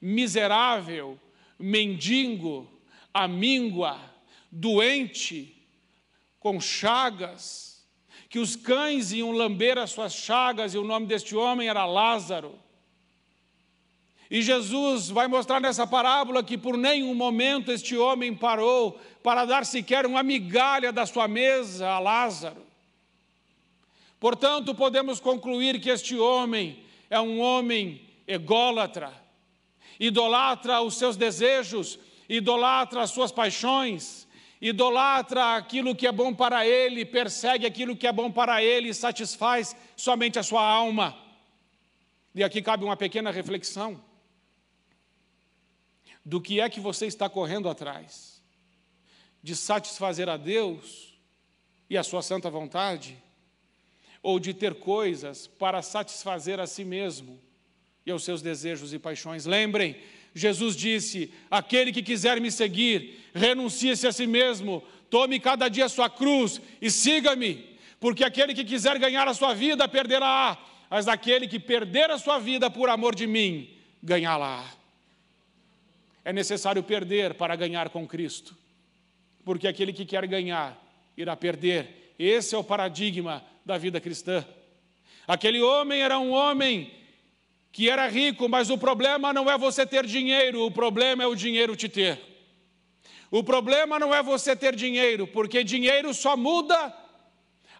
miserável, 0.00 1.20
mendigo, 1.58 2.66
amíngua, 3.12 4.00
doente, 4.50 5.54
com 6.40 6.58
chagas, 6.58 7.86
que 8.30 8.38
os 8.38 8.56
cães 8.56 9.12
iam 9.12 9.30
lamber 9.30 9.76
as 9.76 9.90
suas 9.90 10.14
chagas, 10.14 10.72
e 10.72 10.78
o 10.78 10.84
nome 10.84 11.04
deste 11.04 11.36
homem 11.36 11.68
era 11.68 11.84
Lázaro. 11.84 12.58
E 14.30 14.40
Jesus 14.40 15.10
vai 15.10 15.28
mostrar 15.28 15.60
nessa 15.60 15.86
parábola 15.86 16.42
que 16.42 16.56
por 16.56 16.78
nenhum 16.78 17.14
momento 17.14 17.70
este 17.70 17.94
homem 17.94 18.34
parou 18.34 18.98
para 19.22 19.44
dar 19.44 19.66
sequer 19.66 20.06
uma 20.06 20.22
migalha 20.22 20.90
da 20.90 21.04
sua 21.04 21.28
mesa 21.28 21.90
a 21.90 21.98
Lázaro. 21.98 22.71
Portanto, 24.22 24.72
podemos 24.72 25.18
concluir 25.18 25.80
que 25.80 25.90
este 25.90 26.16
homem 26.16 26.80
é 27.10 27.20
um 27.20 27.40
homem 27.40 28.08
ególatra, 28.24 29.12
idolatra 29.98 30.80
os 30.80 30.94
seus 30.94 31.16
desejos, 31.16 31.98
idolatra 32.28 33.02
as 33.02 33.10
suas 33.10 33.32
paixões, 33.32 34.28
idolatra 34.60 35.56
aquilo 35.56 35.96
que 35.96 36.06
é 36.06 36.12
bom 36.12 36.32
para 36.32 36.64
ele, 36.64 37.04
persegue 37.04 37.66
aquilo 37.66 37.96
que 37.96 38.06
é 38.06 38.12
bom 38.12 38.30
para 38.30 38.62
ele 38.62 38.90
e 38.90 38.94
satisfaz 38.94 39.74
somente 39.96 40.38
a 40.38 40.44
sua 40.44 40.62
alma. 40.62 41.18
E 42.32 42.44
aqui 42.44 42.62
cabe 42.62 42.84
uma 42.84 42.96
pequena 42.96 43.32
reflexão 43.32 44.00
do 46.24 46.40
que 46.40 46.60
é 46.60 46.70
que 46.70 46.78
você 46.78 47.06
está 47.06 47.28
correndo 47.28 47.68
atrás? 47.68 48.40
De 49.42 49.56
satisfazer 49.56 50.28
a 50.28 50.36
Deus 50.36 51.18
e 51.90 51.98
a 51.98 52.04
sua 52.04 52.22
santa 52.22 52.48
vontade? 52.48 53.20
Ou 54.22 54.38
de 54.38 54.54
ter 54.54 54.74
coisas 54.74 55.46
para 55.46 55.82
satisfazer 55.82 56.60
a 56.60 56.66
si 56.66 56.84
mesmo 56.84 57.40
e 58.06 58.10
aos 58.10 58.24
seus 58.24 58.40
desejos 58.40 58.92
e 58.92 58.98
paixões? 58.98 59.46
Lembrem, 59.46 59.96
Jesus 60.34 60.76
disse: 60.76 61.32
Aquele 61.50 61.92
que 61.92 62.02
quiser 62.02 62.40
me 62.40 62.50
seguir, 62.50 63.20
renuncie-se 63.34 64.06
a 64.06 64.12
si 64.12 64.26
mesmo, 64.26 64.82
tome 65.10 65.38
cada 65.38 65.68
dia 65.68 65.88
sua 65.88 66.08
cruz 66.08 66.60
e 66.80 66.90
siga-me, 66.90 67.76
porque 68.00 68.24
aquele 68.24 68.54
que 68.54 68.64
quiser 68.64 68.98
ganhar 68.98 69.28
a 69.28 69.34
sua 69.34 69.54
vida, 69.54 69.86
perderá, 69.86 70.58
mas 70.88 71.08
aquele 71.08 71.46
que 71.46 71.58
perder 71.58 72.10
a 72.10 72.18
sua 72.18 72.38
vida 72.38 72.70
por 72.70 72.88
amor 72.88 73.14
de 73.14 73.26
mim, 73.26 73.68
ganhá-la. 74.02 74.64
É 76.24 76.32
necessário 76.32 76.82
perder 76.82 77.34
para 77.34 77.56
ganhar 77.56 77.90
com 77.90 78.06
Cristo, 78.06 78.56
porque 79.44 79.66
aquele 79.66 79.92
que 79.92 80.04
quer 80.04 80.26
ganhar 80.26 80.80
irá 81.16 81.36
perder. 81.36 82.01
Esse 82.18 82.54
é 82.54 82.58
o 82.58 82.64
paradigma 82.64 83.44
da 83.64 83.78
vida 83.78 84.00
cristã. 84.00 84.44
Aquele 85.26 85.62
homem 85.62 86.02
era 86.02 86.18
um 86.18 86.32
homem 86.32 86.92
que 87.70 87.88
era 87.88 88.06
rico, 88.08 88.48
mas 88.48 88.70
o 88.70 88.76
problema 88.76 89.32
não 89.32 89.50
é 89.50 89.56
você 89.56 89.86
ter 89.86 90.04
dinheiro, 90.06 90.66
o 90.66 90.70
problema 90.70 91.22
é 91.22 91.26
o 91.26 91.34
dinheiro 91.34 91.74
te 91.74 91.88
ter. 91.88 92.20
O 93.30 93.42
problema 93.42 93.98
não 93.98 94.14
é 94.14 94.22
você 94.22 94.54
ter 94.54 94.76
dinheiro, 94.76 95.26
porque 95.26 95.64
dinheiro 95.64 96.12
só 96.12 96.36
muda 96.36 96.94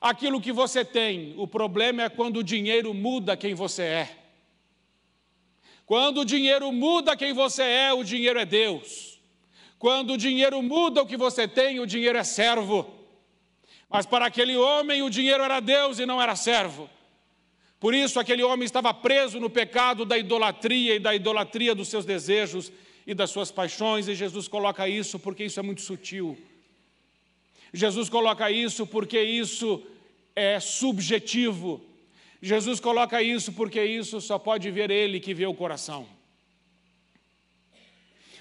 aquilo 0.01 0.41
que 0.41 0.51
você 0.51 0.83
tem. 0.83 1.35
O 1.37 1.47
problema 1.47 2.05
é 2.05 2.09
quando 2.09 2.39
o 2.39 2.43
dinheiro 2.43 2.95
muda 2.95 3.37
quem 3.37 3.53
você 3.55 3.83
é. 3.83 4.17
Quando 5.85 6.23
o 6.23 6.25
dinheiro 6.25 6.73
muda 6.73 7.15
quem 7.15 7.35
você 7.35 7.63
é, 7.63 7.93
o 7.93 8.03
dinheiro 8.03 8.39
é 8.39 8.47
Deus. 8.47 9.21
Quando 9.79 10.15
o 10.15 10.17
dinheiro 10.17 10.63
muda 10.63 11.03
o 11.03 11.07
que 11.07 11.19
você 11.19 11.47
tem, 11.47 11.81
o 11.81 11.87
dinheiro 11.87 12.17
é 12.17 12.25
servo. 12.25 13.02
Mas 13.93 14.07
para 14.07 14.25
aquele 14.25 14.57
homem, 14.57 15.03
o 15.03 15.11
dinheiro 15.11 15.43
era 15.43 15.61
Deus 15.61 15.99
e 15.99 16.07
não 16.07 16.21
era 16.21 16.35
servo. 16.35 16.89
Por 17.79 17.95
isso, 17.95 18.19
aquele 18.19 18.43
homem 18.43 18.65
estava 18.65 18.95
preso 18.95 19.39
no 19.39 19.51
pecado 19.51 20.07
da 20.07 20.17
idolatria 20.17 20.95
e 20.95 20.99
da 20.99 21.15
idolatria 21.15 21.75
dos 21.75 21.89
seus 21.89 22.07
desejos 22.07 22.73
e 23.07 23.13
das 23.13 23.31
suas 23.31 23.51
paixões, 23.51 24.09
e 24.09 24.15
Jesus 24.15 24.49
coloca 24.49 24.89
isso 24.89 25.19
porque 25.19 25.45
isso 25.45 25.61
é 25.61 25.63
muito 25.63 25.83
sutil. 25.83 26.39
Jesus 27.75 28.09
coloca 28.09 28.51
isso 28.51 28.87
porque 28.87 29.21
isso 29.21 29.83
é 30.35 30.59
subjetivo. 30.61 31.85
Jesus 32.41 32.81
coloca 32.81 33.23
isso 33.23 33.53
porque 33.53 33.85
isso 33.85 34.21
só 34.21 34.39
pode 34.39 34.71
ver 34.71 34.91
Ele 34.91 35.21
que 35.21 35.35
vê 35.35 35.45
o 35.47 35.55
coração. 35.55 36.07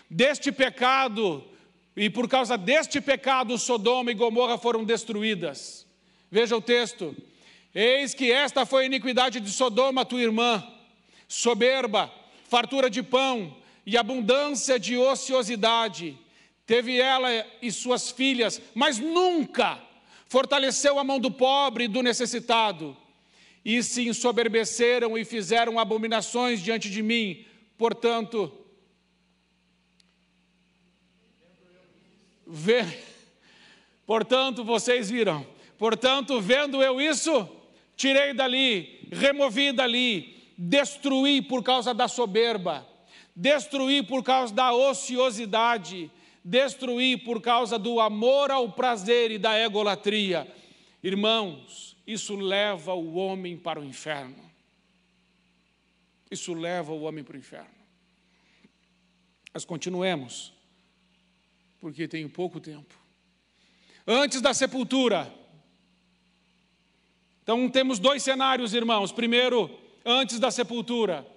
Deste 0.10 0.52
pecado, 0.52 1.44
e 1.96 2.10
por 2.10 2.28
causa 2.28 2.58
deste 2.58 3.02
pecado, 3.02 3.58
Sodoma 3.58 4.12
e 4.12 4.14
Gomorra 4.16 4.58
foram 4.58 4.84
destruídas. 4.84 5.86
Veja 6.30 6.56
o 6.56 6.62
texto: 6.62 7.16
Eis 7.74 8.14
que 8.14 8.32
esta 8.32 8.66
foi 8.66 8.84
a 8.84 8.86
iniquidade 8.86 9.40
de 9.40 9.50
Sodoma, 9.50 10.06
tua 10.06 10.22
irmã, 10.22 10.64
soberba, 11.28 12.12
fartura 12.50 12.90
de 12.90 13.04
pão 13.04 13.56
e 13.86 13.98
abundância 13.98 14.80
de 14.80 14.98
ociosidade. 14.98 16.18
Teve 16.66 16.98
ela 16.98 17.30
e 17.62 17.72
suas 17.72 18.12
filhas, 18.12 18.62
mas 18.74 18.98
nunca 18.98 19.80
fortaleceu 20.28 20.98
a 20.98 21.04
mão 21.04 21.20
do 21.20 21.30
pobre 21.30 21.86
e 21.86 21.88
do 21.90 22.02
necessitado 22.02 22.96
e 23.64 23.84
se 23.84 24.08
ensoberbeceram 24.08 25.18
e 25.18 25.26
fizeram 25.26 25.78
abominações 25.78 26.62
diante 26.62 26.90
de 26.90 27.04
mim. 27.04 27.46
Portanto, 27.78 28.52
portanto, 34.06 34.64
vocês 34.64 35.10
viram. 35.10 35.46
Portanto, 35.78 36.40
vendo 36.40 36.82
eu 36.84 37.02
isso, 37.02 37.50
tirei 37.96 38.34
dali, 38.34 39.08
removi 39.12 39.72
dali, 39.72 40.44
destruí 40.58 41.42
por 41.42 41.64
causa 41.64 41.94
da 41.94 42.08
soberba, 42.08 42.88
destruí 43.36 44.04
por 44.04 44.24
causa 44.24 44.54
da 44.54 44.74
ociosidade, 44.74 46.12
destruí 46.44 47.18
por 47.18 47.42
causa 47.42 47.80
do 47.80 48.00
amor 48.00 48.52
ao 48.52 48.72
prazer 48.72 49.32
e 49.32 49.38
da 49.38 49.60
egolatria. 49.60 50.48
Irmãos, 51.04 51.98
isso 52.06 52.36
leva 52.36 52.94
o 52.94 53.16
homem 53.16 53.58
para 53.58 53.80
o 53.80 53.84
inferno. 53.84 54.52
Isso 56.30 56.54
leva 56.54 56.92
o 56.92 57.02
homem 57.02 57.24
para 57.24 57.36
o 57.36 57.40
inferno. 57.40 57.82
Mas 59.54 59.66
continuemos, 59.66 60.54
porque 61.82 62.08
tenho 62.08 62.30
pouco 62.30 62.60
tempo. 62.60 62.96
Antes 64.08 64.40
da 64.40 64.54
sepultura. 64.54 65.34
Então 67.44 67.68
temos 67.68 68.00
dois 68.00 68.24
cenários, 68.24 68.74
irmãos. 68.74 69.12
Primeiro, 69.12 69.70
antes 70.06 70.40
da 70.40 70.52
sepultura 70.52 71.28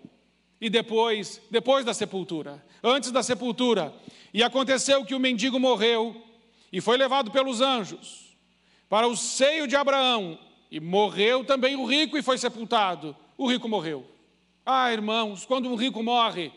e 0.61 0.71
depois, 0.71 1.41
depois 1.51 1.85
da 1.85 1.95
sepultura. 1.95 2.65
Antes 2.83 3.11
da 3.11 3.23
sepultura. 3.23 3.93
E 4.33 4.43
aconteceu 4.43 5.05
que 5.05 5.15
o 5.15 5.21
mendigo 5.21 5.59
morreu 5.59 6.23
e 6.71 6.81
foi 6.81 6.99
levado 6.99 7.31
pelos 7.31 7.61
anjos 7.61 8.25
para 8.89 9.09
o 9.09 9.17
seio 9.17 9.67
de 9.67 9.75
Abraão, 9.75 10.39
e 10.71 10.79
morreu 10.79 11.45
também 11.45 11.75
o 11.75 11.85
rico 11.85 12.17
e 12.17 12.23
foi 12.23 12.39
sepultado. 12.39 13.17
O 13.37 13.49
rico 13.49 13.69
morreu. 13.69 14.07
Ah, 14.65 14.93
irmãos, 14.93 15.45
quando 15.45 15.69
um 15.69 15.75
rico 15.75 16.03
morre, 16.03 16.53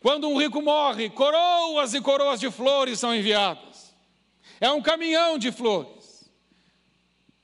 quando 0.00 0.28
um 0.28 0.38
rico 0.38 0.62
morre, 0.62 1.10
coroas 1.10 1.94
e 1.94 2.00
coroas 2.00 2.38
de 2.38 2.50
flores 2.50 2.98
são 2.98 3.14
enviadas. 3.14 3.94
É 4.60 4.70
um 4.70 4.80
caminhão 4.80 5.38
de 5.38 5.50
flores. 5.50 6.30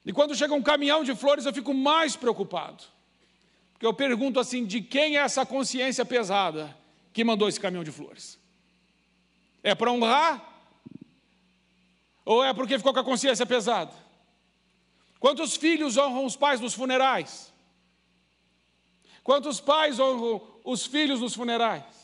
E 0.04 0.12
quando 0.12 0.34
chega 0.34 0.54
um 0.54 0.62
caminhão 0.62 1.02
de 1.02 1.14
flores, 1.14 1.46
eu 1.46 1.52
fico 1.52 1.72
mais 1.72 2.14
preocupado. 2.14 2.84
Porque 3.72 3.86
eu 3.86 3.94
pergunto 3.94 4.38
assim: 4.38 4.64
de 4.64 4.80
quem 4.80 5.16
é 5.16 5.20
essa 5.20 5.44
consciência 5.44 6.04
pesada 6.04 6.76
que 7.12 7.24
mandou 7.24 7.48
esse 7.48 7.58
caminhão 7.58 7.84
de 7.84 7.90
flores? 7.90 8.38
É 9.62 9.74
para 9.74 9.90
honrar 9.90 10.54
ou 12.24 12.42
é 12.42 12.54
porque 12.54 12.78
ficou 12.78 12.92
com 12.92 13.00
a 13.00 13.04
consciência 13.04 13.44
pesada? 13.44 13.92
Quantos 15.18 15.56
filhos 15.56 15.96
honram 15.96 16.24
os 16.24 16.36
pais 16.36 16.60
nos 16.60 16.74
funerais? 16.74 17.52
Quantos 19.22 19.60
pais 19.60 19.98
honram 19.98 20.40
os 20.64 20.86
filhos 20.86 21.20
nos 21.20 21.34
funerais? 21.34 22.03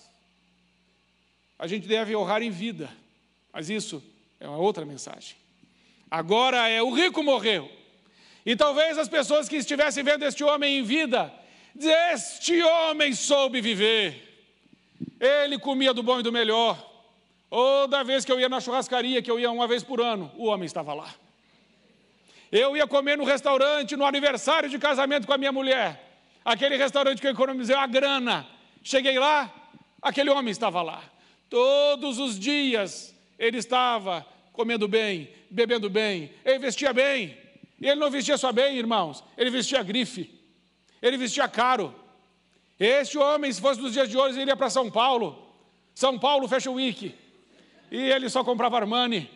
A 1.60 1.66
gente 1.66 1.86
deve 1.86 2.16
honrar 2.16 2.40
em 2.40 2.48
vida, 2.48 2.88
mas 3.52 3.68
isso 3.68 4.02
é 4.40 4.48
uma 4.48 4.56
outra 4.56 4.86
mensagem. 4.86 5.36
Agora 6.10 6.66
é 6.70 6.82
o 6.82 6.90
rico 6.90 7.22
morreu. 7.22 7.70
E 8.46 8.56
talvez 8.56 8.96
as 8.96 9.10
pessoas 9.10 9.46
que 9.46 9.56
estivessem 9.56 10.02
vendo 10.02 10.24
este 10.24 10.42
homem 10.42 10.78
em 10.78 10.82
vida, 10.82 11.30
este 11.78 12.62
homem 12.62 13.12
soube 13.12 13.60
viver. 13.60 14.26
Ele 15.20 15.58
comia 15.58 15.92
do 15.92 16.02
bom 16.02 16.20
e 16.20 16.22
do 16.22 16.32
melhor. 16.32 16.82
Toda 17.50 18.02
vez 18.04 18.24
que 18.24 18.32
eu 18.32 18.40
ia 18.40 18.48
na 18.48 18.58
churrascaria, 18.58 19.20
que 19.20 19.30
eu 19.30 19.38
ia 19.38 19.50
uma 19.50 19.68
vez 19.68 19.82
por 19.82 20.00
ano, 20.00 20.32
o 20.38 20.46
homem 20.46 20.64
estava 20.64 20.94
lá. 20.94 21.14
Eu 22.50 22.74
ia 22.74 22.86
comer 22.86 23.18
no 23.18 23.24
restaurante, 23.24 23.96
no 23.96 24.06
aniversário 24.06 24.70
de 24.70 24.78
casamento 24.78 25.26
com 25.26 25.34
a 25.34 25.38
minha 25.38 25.52
mulher. 25.52 26.22
Aquele 26.42 26.78
restaurante 26.78 27.20
que 27.20 27.26
eu 27.26 27.32
economizei 27.32 27.76
a 27.76 27.86
grana. 27.86 28.48
Cheguei 28.82 29.18
lá, 29.18 29.52
aquele 30.00 30.30
homem 30.30 30.50
estava 30.50 30.80
lá. 30.80 31.02
Todos 31.50 32.18
os 32.18 32.38
dias 32.38 33.14
ele 33.38 33.58
estava 33.58 34.24
comendo 34.52 34.86
bem, 34.86 35.28
bebendo 35.50 35.90
bem, 35.90 36.30
ele 36.44 36.60
vestia 36.60 36.92
bem. 36.92 37.36
E 37.80 37.88
ele 37.88 37.98
não 37.98 38.10
vestia 38.10 38.38
só 38.38 38.52
bem, 38.52 38.78
irmãos, 38.78 39.24
ele 39.36 39.50
vestia 39.50 39.82
grife, 39.82 40.32
ele 41.02 41.16
vestia 41.16 41.48
caro. 41.48 41.94
Este 42.78 43.18
homem, 43.18 43.52
se 43.52 43.60
fosse 43.60 43.80
nos 43.80 43.92
dias 43.92 44.08
de 44.08 44.16
hoje, 44.16 44.40
ele 44.40 44.50
ia 44.50 44.56
para 44.56 44.70
São 44.70 44.90
Paulo. 44.90 45.46
São 45.94 46.18
Paulo 46.18 46.48
Fashion 46.48 46.74
Week 46.74 47.14
e 47.90 47.96
ele 47.96 48.28
só 48.28 48.44
comprava 48.44 48.76
Armani. 48.76 49.28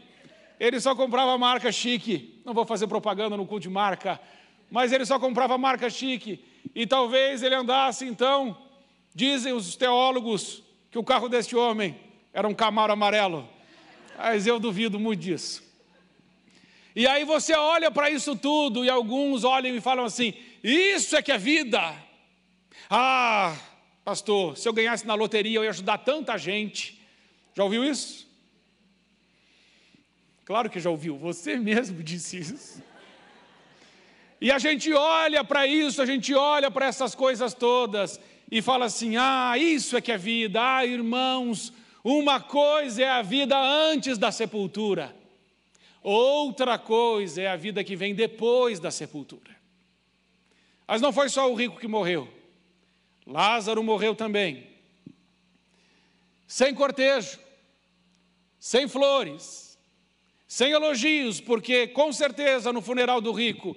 ele 0.61 0.81
só 0.81 0.95
comprava 0.95 1.37
marca 1.37 1.73
chique. 1.73 2.41
Não 2.45 2.55
vou 2.55 2.65
fazer 2.65 2.87
propaganda 2.87 3.37
no 3.37 3.45
culto 3.47 3.63
de 3.63 3.71
marca, 3.71 4.21
mas 4.71 4.93
ele 4.93 5.05
só 5.05 5.19
comprava 5.19 5.59
marca 5.59 5.91
chique. 5.91 6.45
E 6.75 6.87
talvez 6.87 7.43
ele 7.43 7.55
andasse, 7.55 8.07
então, 8.07 8.57
dizem 9.15 9.53
os 9.53 9.77
teólogos, 9.77 10.63
que 10.91 10.99
o 10.99 11.05
carro 11.05 11.29
deste 11.29 11.57
homem 11.57 11.97
era 12.35 12.49
um 12.49 12.53
Camaro 12.53 12.93
amarelo. 12.93 13.49
Mas 14.19 14.47
eu 14.47 14.59
duvido 14.59 14.99
muito 14.99 15.21
disso. 15.21 15.63
E 16.95 17.07
aí 17.07 17.25
você 17.25 17.55
olha 17.55 17.91
para 17.91 18.11
isso 18.11 18.37
tudo 18.37 18.85
e 18.85 18.91
alguns 18.91 19.45
olham 19.45 19.75
e 19.75 19.81
falam 19.81 20.05
assim: 20.05 20.35
Isso 20.63 21.17
é 21.17 21.23
que 21.23 21.33
é 21.33 21.39
vida. 21.39 21.95
Ah, 22.91 23.57
pastor, 24.05 24.59
se 24.59 24.69
eu 24.69 24.73
ganhasse 24.73 25.07
na 25.07 25.15
loteria 25.15 25.59
eu 25.59 25.65
ia 25.65 25.71
ajudar 25.71 25.99
tanta 25.99 26.37
gente. 26.37 27.01
Já 27.55 27.65
ouviu 27.65 27.85
isso? 27.85 28.29
Claro 30.45 30.69
que 30.69 30.79
já 30.79 30.91
ouviu, 30.91 31.17
você 31.17 31.57
mesmo 31.57 32.03
disse 32.05 32.39
isso. 32.39 32.83
E 34.41 34.51
a 34.51 34.59
gente 34.59 34.93
olha 34.93 35.43
para 35.43 35.67
isso, 35.67 36.03
a 36.03 36.07
gente 36.07 36.35
olha 36.35 36.71
para 36.71 36.87
essas 36.87 37.15
coisas 37.15 37.55
todas 37.55 38.21
e 38.51 38.61
fala 38.61 38.85
assim: 38.85 39.17
ah, 39.17 39.57
isso 39.57 39.97
é 39.97 40.01
que 40.01 40.13
é 40.13 40.19
vida, 40.19 40.77
ah, 40.77 40.85
irmãos, 40.85 41.73
uma 42.05 42.39
coisa 42.39 43.03
é 43.03 43.09
a 43.09 43.23
vida 43.23 43.59
antes 43.59 44.19
da 44.19 44.31
sepultura, 44.31 45.17
outra 46.03 46.79
coisa 46.79 47.41
é 47.41 47.49
a 47.49 47.57
vida 47.57 47.83
que 47.83 47.97
vem 47.97 48.15
depois 48.15 48.79
da 48.79 48.91
sepultura. 48.91 49.57
Mas 50.87 51.01
não 51.01 51.15
foi 51.15 51.31
só 51.31 51.51
o 51.51 51.55
rico 51.55 51.81
que 51.81 51.89
morreu, 51.89 52.29
Lázaro 53.27 53.83
morreu 53.83 54.15
também, 54.15 54.67
sem 56.47 56.75
cortejo, 56.75 57.41
sem 58.61 58.87
flores, 58.87 59.79
sem 60.47 60.73
elogios, 60.73 61.41
porque 61.41 61.87
com 61.87 62.13
certeza 62.13 62.71
no 62.71 62.83
funeral 62.83 63.23
do 63.23 63.33
rico 63.33 63.75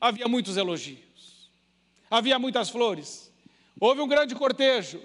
havia 0.00 0.26
muitos 0.26 0.56
elogios, 0.56 1.50
havia 2.10 2.38
muitas 2.38 2.70
flores, 2.70 3.30
houve 3.78 4.00
um 4.00 4.08
grande 4.08 4.34
cortejo, 4.34 4.98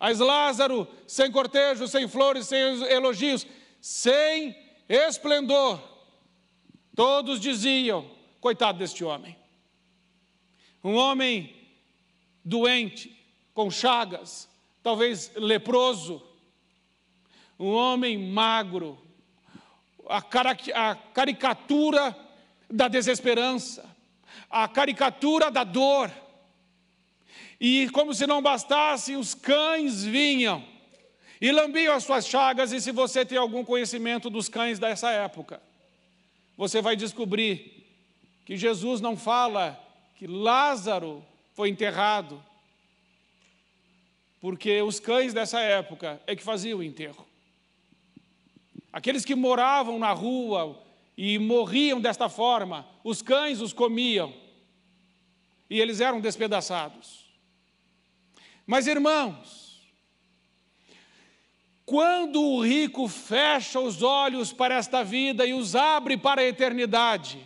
mas 0.00 0.18
Lázaro, 0.18 0.88
sem 1.06 1.30
cortejo, 1.30 1.86
sem 1.86 2.08
flores, 2.08 2.46
sem 2.46 2.58
elogios, 2.90 3.46
sem 3.82 4.56
esplendor, 4.88 5.78
todos 6.96 7.38
diziam: 7.38 8.10
coitado 8.40 8.78
deste 8.78 9.04
homem. 9.04 9.36
Um 10.82 10.94
homem 10.94 11.54
doente, 12.42 13.14
com 13.52 13.70
chagas, 13.70 14.48
talvez 14.82 15.30
leproso, 15.36 16.22
um 17.58 17.74
homem 17.74 18.16
magro, 18.16 18.98
a, 20.08 20.22
caricatura 21.12 22.16
da 22.70 22.88
desesperança, 22.88 23.84
a 24.48 24.66
caricatura 24.66 25.50
da 25.50 25.62
dor. 25.62 26.10
E 27.60 27.90
como 27.90 28.14
se 28.14 28.26
não 28.26 28.40
bastasse, 28.40 29.14
os 29.14 29.34
cães 29.34 30.02
vinham 30.02 30.64
e 31.40 31.52
lambiam 31.52 31.94
as 31.94 32.04
suas 32.04 32.26
chagas. 32.26 32.72
E 32.72 32.80
se 32.80 32.90
você 32.90 33.24
tem 33.24 33.36
algum 33.36 33.64
conhecimento 33.64 34.30
dos 34.30 34.48
cães 34.48 34.78
dessa 34.78 35.10
época, 35.10 35.60
você 36.56 36.80
vai 36.80 36.96
descobrir 36.96 37.86
que 38.46 38.56
Jesus 38.56 39.00
não 39.00 39.16
fala 39.16 39.78
que 40.16 40.26
Lázaro 40.26 41.24
foi 41.54 41.68
enterrado, 41.68 42.42
porque 44.40 44.80
os 44.80 44.98
cães 44.98 45.34
dessa 45.34 45.60
época 45.60 46.20
é 46.26 46.34
que 46.34 46.42
faziam 46.42 46.78
o 46.78 46.82
enterro. 46.82 47.26
Aqueles 48.92 49.24
que 49.24 49.34
moravam 49.34 49.98
na 49.98 50.12
rua 50.12 50.82
e 51.16 51.38
morriam 51.38 52.00
desta 52.00 52.28
forma, 52.28 52.86
os 53.04 53.20
cães 53.20 53.60
os 53.60 53.72
comiam 53.72 54.34
e 55.68 55.78
eles 55.78 56.00
eram 56.00 56.20
despedaçados. 56.20 57.19
Mas 58.70 58.86
irmãos, 58.86 59.82
quando 61.84 62.40
o 62.40 62.62
rico 62.62 63.08
fecha 63.08 63.80
os 63.80 64.00
olhos 64.00 64.52
para 64.52 64.76
esta 64.76 65.02
vida 65.02 65.44
e 65.44 65.52
os 65.52 65.74
abre 65.74 66.16
para 66.16 66.40
a 66.40 66.46
eternidade, 66.46 67.44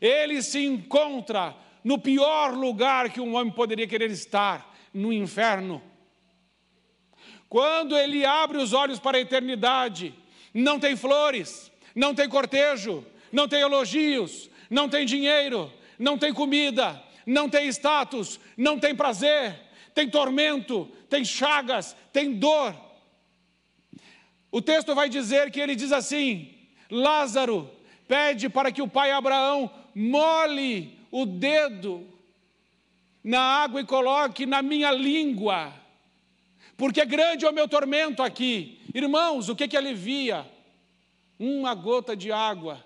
ele 0.00 0.42
se 0.42 0.66
encontra 0.66 1.54
no 1.84 1.96
pior 1.96 2.54
lugar 2.54 3.10
que 3.10 3.20
um 3.20 3.36
homem 3.36 3.52
poderia 3.52 3.86
querer 3.86 4.10
estar, 4.10 4.74
no 4.92 5.12
inferno. 5.12 5.80
Quando 7.48 7.96
ele 7.96 8.24
abre 8.24 8.58
os 8.58 8.72
olhos 8.72 8.98
para 8.98 9.18
a 9.18 9.20
eternidade, 9.20 10.12
não 10.52 10.80
tem 10.80 10.96
flores, 10.96 11.70
não 11.94 12.16
tem 12.16 12.28
cortejo, 12.28 13.06
não 13.30 13.46
tem 13.46 13.60
elogios, 13.60 14.50
não 14.68 14.88
tem 14.88 15.06
dinheiro, 15.06 15.72
não 15.96 16.18
tem 16.18 16.34
comida, 16.34 17.00
não 17.24 17.48
tem 17.48 17.68
status, 17.68 18.40
não 18.56 18.76
tem 18.76 18.92
prazer, 18.92 19.70
tem 19.94 20.08
tormento, 20.08 20.90
tem 21.08 21.24
chagas, 21.24 21.96
tem 22.12 22.34
dor. 22.34 22.74
O 24.50 24.60
texto 24.60 24.94
vai 24.94 25.08
dizer 25.08 25.50
que 25.50 25.60
ele 25.60 25.74
diz 25.74 25.92
assim: 25.92 26.54
Lázaro 26.90 27.70
pede 28.06 28.48
para 28.48 28.70
que 28.70 28.82
o 28.82 28.88
pai 28.88 29.10
Abraão 29.10 29.70
mole 29.94 30.98
o 31.10 31.24
dedo 31.26 32.06
na 33.22 33.40
água 33.40 33.80
e 33.80 33.86
coloque 33.86 34.46
na 34.46 34.62
minha 34.62 34.90
língua 34.90 35.82
porque 36.82 37.04
grande 37.04 37.44
é 37.44 37.48
o 37.48 37.52
meu 37.52 37.68
tormento 37.68 38.24
aqui. 38.24 38.80
Irmãos, 38.92 39.48
o 39.48 39.54
que 39.54 39.68
que 39.68 39.76
alivia? 39.76 40.44
Uma 41.38 41.76
gota 41.76 42.16
de 42.16 42.32
água 42.32 42.84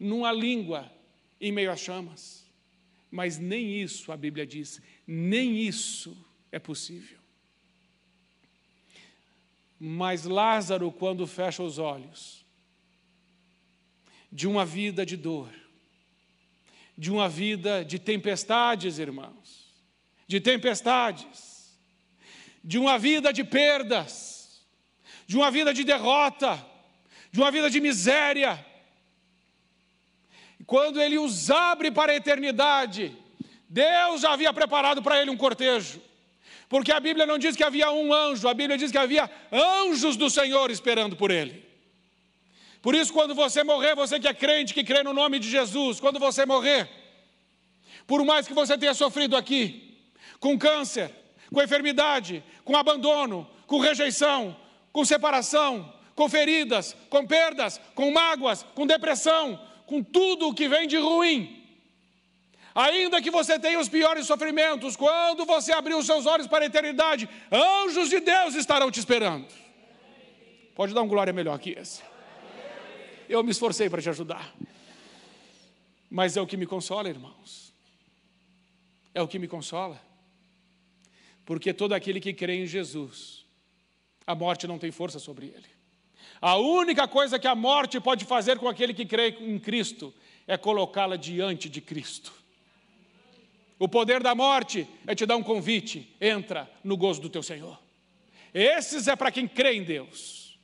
numa 0.00 0.32
língua 0.32 0.90
em 1.40 1.52
meio 1.52 1.70
a 1.70 1.76
chamas. 1.76 2.44
Mas 3.12 3.38
nem 3.38 3.80
isso, 3.80 4.10
a 4.10 4.16
Bíblia 4.16 4.44
diz, 4.44 4.82
nem 5.06 5.58
isso 5.58 6.16
é 6.50 6.58
possível. 6.58 7.18
Mas 9.78 10.24
Lázaro, 10.24 10.90
quando 10.90 11.26
fecha 11.26 11.62
os 11.62 11.78
olhos, 11.78 12.44
de 14.30 14.46
uma 14.46 14.64
vida 14.64 15.04
de 15.04 15.16
dor, 15.16 15.52
de 16.96 17.10
uma 17.10 17.28
vida 17.28 17.84
de 17.84 17.98
tempestades, 17.98 18.98
irmãos, 18.98 19.66
de 20.26 20.40
tempestades, 20.40 21.76
de 22.62 22.78
uma 22.78 22.98
vida 22.98 23.32
de 23.32 23.44
perdas, 23.44 24.64
de 25.26 25.36
uma 25.36 25.50
vida 25.50 25.74
de 25.74 25.84
derrota, 25.84 26.64
de 27.30 27.40
uma 27.40 27.50
vida 27.50 27.68
de 27.68 27.80
miséria. 27.80 28.64
Quando 30.66 31.00
ele 31.00 31.18
os 31.18 31.50
abre 31.50 31.90
para 31.90 32.12
a 32.12 32.16
eternidade, 32.16 33.16
Deus 33.74 34.24
havia 34.24 34.52
preparado 34.52 35.02
para 35.02 35.20
ele 35.20 35.32
um 35.32 35.36
cortejo. 35.36 36.00
Porque 36.68 36.92
a 36.92 37.00
Bíblia 37.00 37.26
não 37.26 37.36
diz 37.36 37.56
que 37.56 37.64
havia 37.64 37.90
um 37.90 38.14
anjo, 38.14 38.48
a 38.48 38.54
Bíblia 38.54 38.78
diz 38.78 38.92
que 38.92 38.98
havia 38.98 39.28
anjos 39.50 40.16
do 40.16 40.30
Senhor 40.30 40.70
esperando 40.70 41.16
por 41.16 41.32
ele. 41.32 41.64
Por 42.80 42.94
isso, 42.94 43.12
quando 43.12 43.34
você 43.34 43.64
morrer, 43.64 43.96
você 43.96 44.20
que 44.20 44.28
é 44.28 44.34
crente, 44.34 44.72
que 44.72 44.84
crê 44.84 45.02
no 45.02 45.12
nome 45.12 45.40
de 45.40 45.50
Jesus, 45.50 45.98
quando 45.98 46.20
você 46.20 46.46
morrer, 46.46 46.88
por 48.06 48.24
mais 48.24 48.46
que 48.46 48.54
você 48.54 48.78
tenha 48.78 48.94
sofrido 48.94 49.36
aqui, 49.36 49.98
com 50.38 50.56
câncer, 50.56 51.10
com 51.52 51.60
enfermidade, 51.60 52.44
com 52.64 52.76
abandono, 52.76 53.50
com 53.66 53.80
rejeição, 53.80 54.56
com 54.92 55.04
separação, 55.04 55.92
com 56.14 56.28
feridas, 56.28 56.96
com 57.10 57.26
perdas, 57.26 57.80
com 57.96 58.12
mágoas, 58.12 58.64
com 58.74 58.86
depressão, 58.86 59.60
com 59.84 60.00
tudo 60.00 60.48
o 60.48 60.54
que 60.54 60.68
vem 60.68 60.86
de 60.86 60.96
ruim. 60.96 61.63
Ainda 62.74 63.22
que 63.22 63.30
você 63.30 63.56
tenha 63.58 63.78
os 63.78 63.88
piores 63.88 64.26
sofrimentos, 64.26 64.96
quando 64.96 65.44
você 65.44 65.72
abrir 65.72 65.94
os 65.94 66.06
seus 66.06 66.26
olhos 66.26 66.48
para 66.48 66.64
a 66.64 66.66
eternidade, 66.66 67.28
anjos 67.52 68.10
de 68.10 68.18
Deus 68.18 68.56
estarão 68.56 68.90
te 68.90 68.98
esperando. 68.98 69.46
Pode 70.74 70.92
dar 70.92 71.02
um 71.02 71.08
glória 71.08 71.32
melhor 71.32 71.56
que 71.60 71.70
esse. 71.70 72.02
Eu 73.28 73.44
me 73.44 73.52
esforcei 73.52 73.88
para 73.88 74.02
te 74.02 74.08
ajudar. 74.08 74.52
Mas 76.10 76.36
é 76.36 76.40
o 76.40 76.46
que 76.46 76.56
me 76.56 76.66
consola, 76.66 77.08
irmãos. 77.08 77.72
É 79.14 79.22
o 79.22 79.28
que 79.28 79.38
me 79.38 79.46
consola. 79.46 80.00
Porque 81.46 81.72
todo 81.72 81.92
aquele 81.92 82.20
que 82.20 82.34
crê 82.34 82.56
em 82.56 82.66
Jesus, 82.66 83.44
a 84.26 84.34
morte 84.34 84.66
não 84.66 84.78
tem 84.78 84.90
força 84.90 85.20
sobre 85.20 85.46
ele. 85.46 85.68
A 86.40 86.56
única 86.56 87.06
coisa 87.06 87.38
que 87.38 87.46
a 87.46 87.54
morte 87.54 88.00
pode 88.00 88.24
fazer 88.24 88.58
com 88.58 88.68
aquele 88.68 88.92
que 88.92 89.06
crê 89.06 89.28
em 89.40 89.58
Cristo 89.60 90.12
é 90.46 90.56
colocá-la 90.56 91.16
diante 91.16 91.68
de 91.68 91.80
Cristo. 91.80 92.43
O 93.78 93.88
poder 93.88 94.22
da 94.22 94.34
morte 94.34 94.86
é 95.06 95.14
te 95.14 95.26
dar 95.26 95.36
um 95.36 95.42
convite, 95.42 96.14
entra 96.20 96.70
no 96.82 96.96
gozo 96.96 97.20
do 97.20 97.30
teu 97.30 97.42
Senhor. 97.42 97.78
Esses 98.52 99.08
é 99.08 99.16
para 99.16 99.32
quem 99.32 99.48
crê 99.48 99.74
em 99.74 99.82
Deus, 99.82 100.58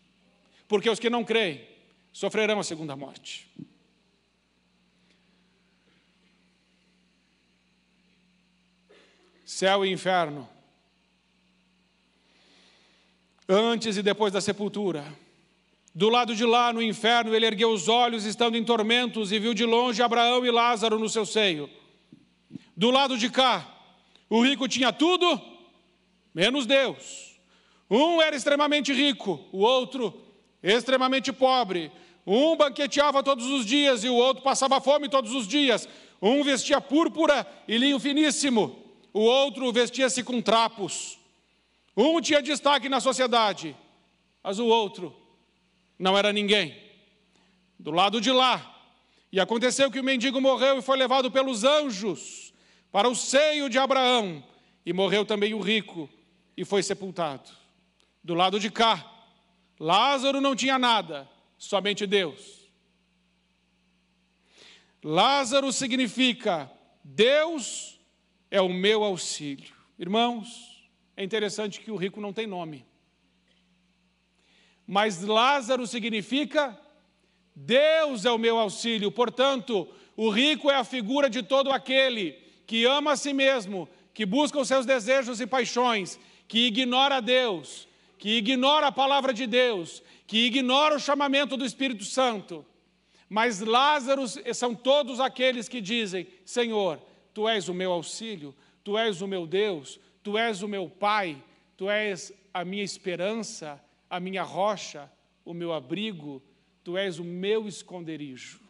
porque 0.69 0.89
os 0.89 0.99
que 0.99 1.11
não 1.11 1.25
creem 1.25 1.67
sofrerão 2.13 2.61
a 2.61 2.65
segunda 2.65 2.95
morte. 2.95 3.49
Céu 9.45 9.85
e 9.85 9.91
inferno 9.91 10.49
antes 13.51 13.97
e 13.97 14.03
depois 14.03 14.33
da 14.33 14.41
sepultura, 14.41 15.05
Do 15.93 16.09
lado 16.09 16.37
de 16.37 16.45
lá, 16.45 16.73
no 16.73 16.81
inferno, 16.81 17.35
ele 17.35 17.47
ergueu 17.47 17.73
os 17.73 17.89
olhos, 17.89 18.25
estando 18.25 18.57
em 18.57 18.63
tormentos, 18.63 19.33
e 19.33 19.41
viu 19.41 19.53
de 19.53 19.65
longe 19.65 20.01
Abraão 20.01 20.47
e 20.47 20.51
Lázaro 20.51 21.01
no 21.01 21.09
seu 21.09 21.27
seio. 21.27 21.69
Do 22.81 22.91
lado 22.91 23.19
de 23.19 23.29
cá, 23.29 23.69
o 24.31 24.43
rico 24.43 24.67
tinha 24.67 24.91
tudo, 24.91 25.39
menos 26.33 26.65
Deus. 26.65 27.39
Um 27.91 28.23
era 28.23 28.35
extremamente 28.35 28.91
rico, 28.91 29.39
o 29.53 29.59
outro 29.59 30.19
extremamente 30.63 31.31
pobre. 31.31 31.93
Um 32.27 32.57
banqueteava 32.57 33.23
todos 33.23 33.45
os 33.45 33.67
dias 33.67 34.03
e 34.03 34.09
o 34.09 34.15
outro 34.15 34.43
passava 34.43 34.81
fome 34.81 35.11
todos 35.11 35.35
os 35.35 35.47
dias. 35.47 35.87
Um 36.23 36.43
vestia 36.43 36.81
púrpura 36.81 37.47
e 37.69 37.77
linho 37.77 38.01
finíssimo, 38.01 38.83
o 39.13 39.21
outro 39.21 39.71
vestia-se 39.71 40.23
com 40.23 40.41
trapos. 40.41 41.19
Um 41.95 42.19
tinha 42.19 42.41
destaque 42.41 42.89
na 42.89 42.99
sociedade, 42.99 43.77
mas 44.43 44.59
o 44.59 44.65
outro 44.65 45.15
não 45.99 46.17
era 46.17 46.33
ninguém. 46.33 46.75
Do 47.79 47.91
lado 47.91 48.23
de 48.23 48.33
lá, 48.33 48.75
e 49.31 49.39
aconteceu 49.39 49.91
que 49.91 50.01
o 50.01 50.05
mendigo 50.05 50.41
morreu 50.41 50.79
e 50.79 50.83
foi 50.83 50.97
levado 50.97 51.31
pelos 51.31 51.63
anjos 51.63 52.50
para 52.91 53.09
o 53.09 53.15
seio 53.15 53.69
de 53.69 53.79
Abraão, 53.79 54.43
e 54.85 54.93
morreu 54.93 55.25
também 55.25 55.55
o 55.55 55.61
rico 55.61 56.09
e 56.57 56.65
foi 56.65 56.83
sepultado. 56.83 57.51
Do 58.23 58.35
lado 58.35 58.59
de 58.59 58.71
cá, 58.71 59.09
Lázaro 59.79 60.41
não 60.41 60.57
tinha 60.57 60.79
nada, 60.79 61.29
somente 61.57 62.07
Deus. 62.07 62.69
Lázaro 65.03 65.73
significa 65.73 66.71
Deus 67.03 67.99
é 68.51 68.61
o 68.61 68.69
meu 68.69 69.03
auxílio. 69.03 69.75
Irmãos, 69.99 70.91
é 71.17 71.25
interessante 71.25 71.81
que 71.81 71.91
o 71.91 71.97
rico 71.97 72.21
não 72.21 72.33
tem 72.33 72.47
nome. 72.47 72.85
Mas 74.87 75.23
Lázaro 75.23 75.87
significa 75.87 76.79
Deus 77.55 78.25
é 78.25 78.31
o 78.31 78.39
meu 78.39 78.59
auxílio. 78.59 79.11
Portanto, 79.11 79.89
o 80.17 80.29
rico 80.29 80.71
é 80.71 80.77
a 80.77 80.85
figura 80.85 81.31
de 81.31 81.43
todo 81.43 81.71
aquele 81.71 82.50
que 82.71 82.85
ama 82.85 83.15
a 83.15 83.17
si 83.17 83.33
mesmo, 83.33 83.89
que 84.15 84.25
busca 84.25 84.61
os 84.61 84.69
seus 84.69 84.87
desejos 84.87 85.41
e 85.41 85.47
paixões, 85.47 86.21
que 86.47 86.69
ignora 86.69 87.21
Deus, 87.21 87.89
que 88.17 88.37
ignora 88.37 88.87
a 88.87 88.93
palavra 88.93 89.35
de 89.35 89.45
Deus, 89.45 90.01
que 90.25 90.47
ignora 90.47 90.95
o 90.95 91.01
chamamento 91.01 91.57
do 91.57 91.65
Espírito 91.65 92.05
Santo. 92.05 92.65
Mas 93.29 93.59
Lázaro 93.59 94.23
são 94.55 94.73
todos 94.73 95.19
aqueles 95.19 95.69
que 95.69 95.81
dizem: 95.81 96.29
Senhor, 96.45 97.03
tu 97.35 97.49
és 97.49 97.69
o 97.69 97.75
meu 97.75 97.91
auxílio, 97.91 98.55
tu 98.85 98.97
és 98.97 99.21
o 99.21 99.27
meu 99.27 99.49
Deus, 99.49 99.99
tu 100.23 100.39
és 100.39 100.63
o 100.63 100.69
meu 100.69 100.89
Pai, 100.89 101.43
tu 101.77 101.91
és 101.91 102.33
a 102.55 102.65
minha 102.65 102.85
esperança, 102.85 103.85
a 104.09 104.21
minha 104.21 104.45
rocha, 104.45 105.11
o 105.45 105.53
meu 105.53 105.73
abrigo, 105.73 106.41
tu 106.85 106.97
és 106.97 107.19
o 107.19 107.25
meu 107.25 107.67
esconderijo. 107.67 108.61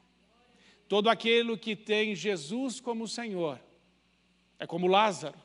Todo 0.89 1.11
aquele 1.11 1.55
que 1.59 1.77
tem 1.77 2.15
Jesus 2.15 2.81
como 2.81 3.07
Senhor 3.07 3.61
é 4.61 4.67
como 4.67 4.87
Lázaro. 4.87 5.39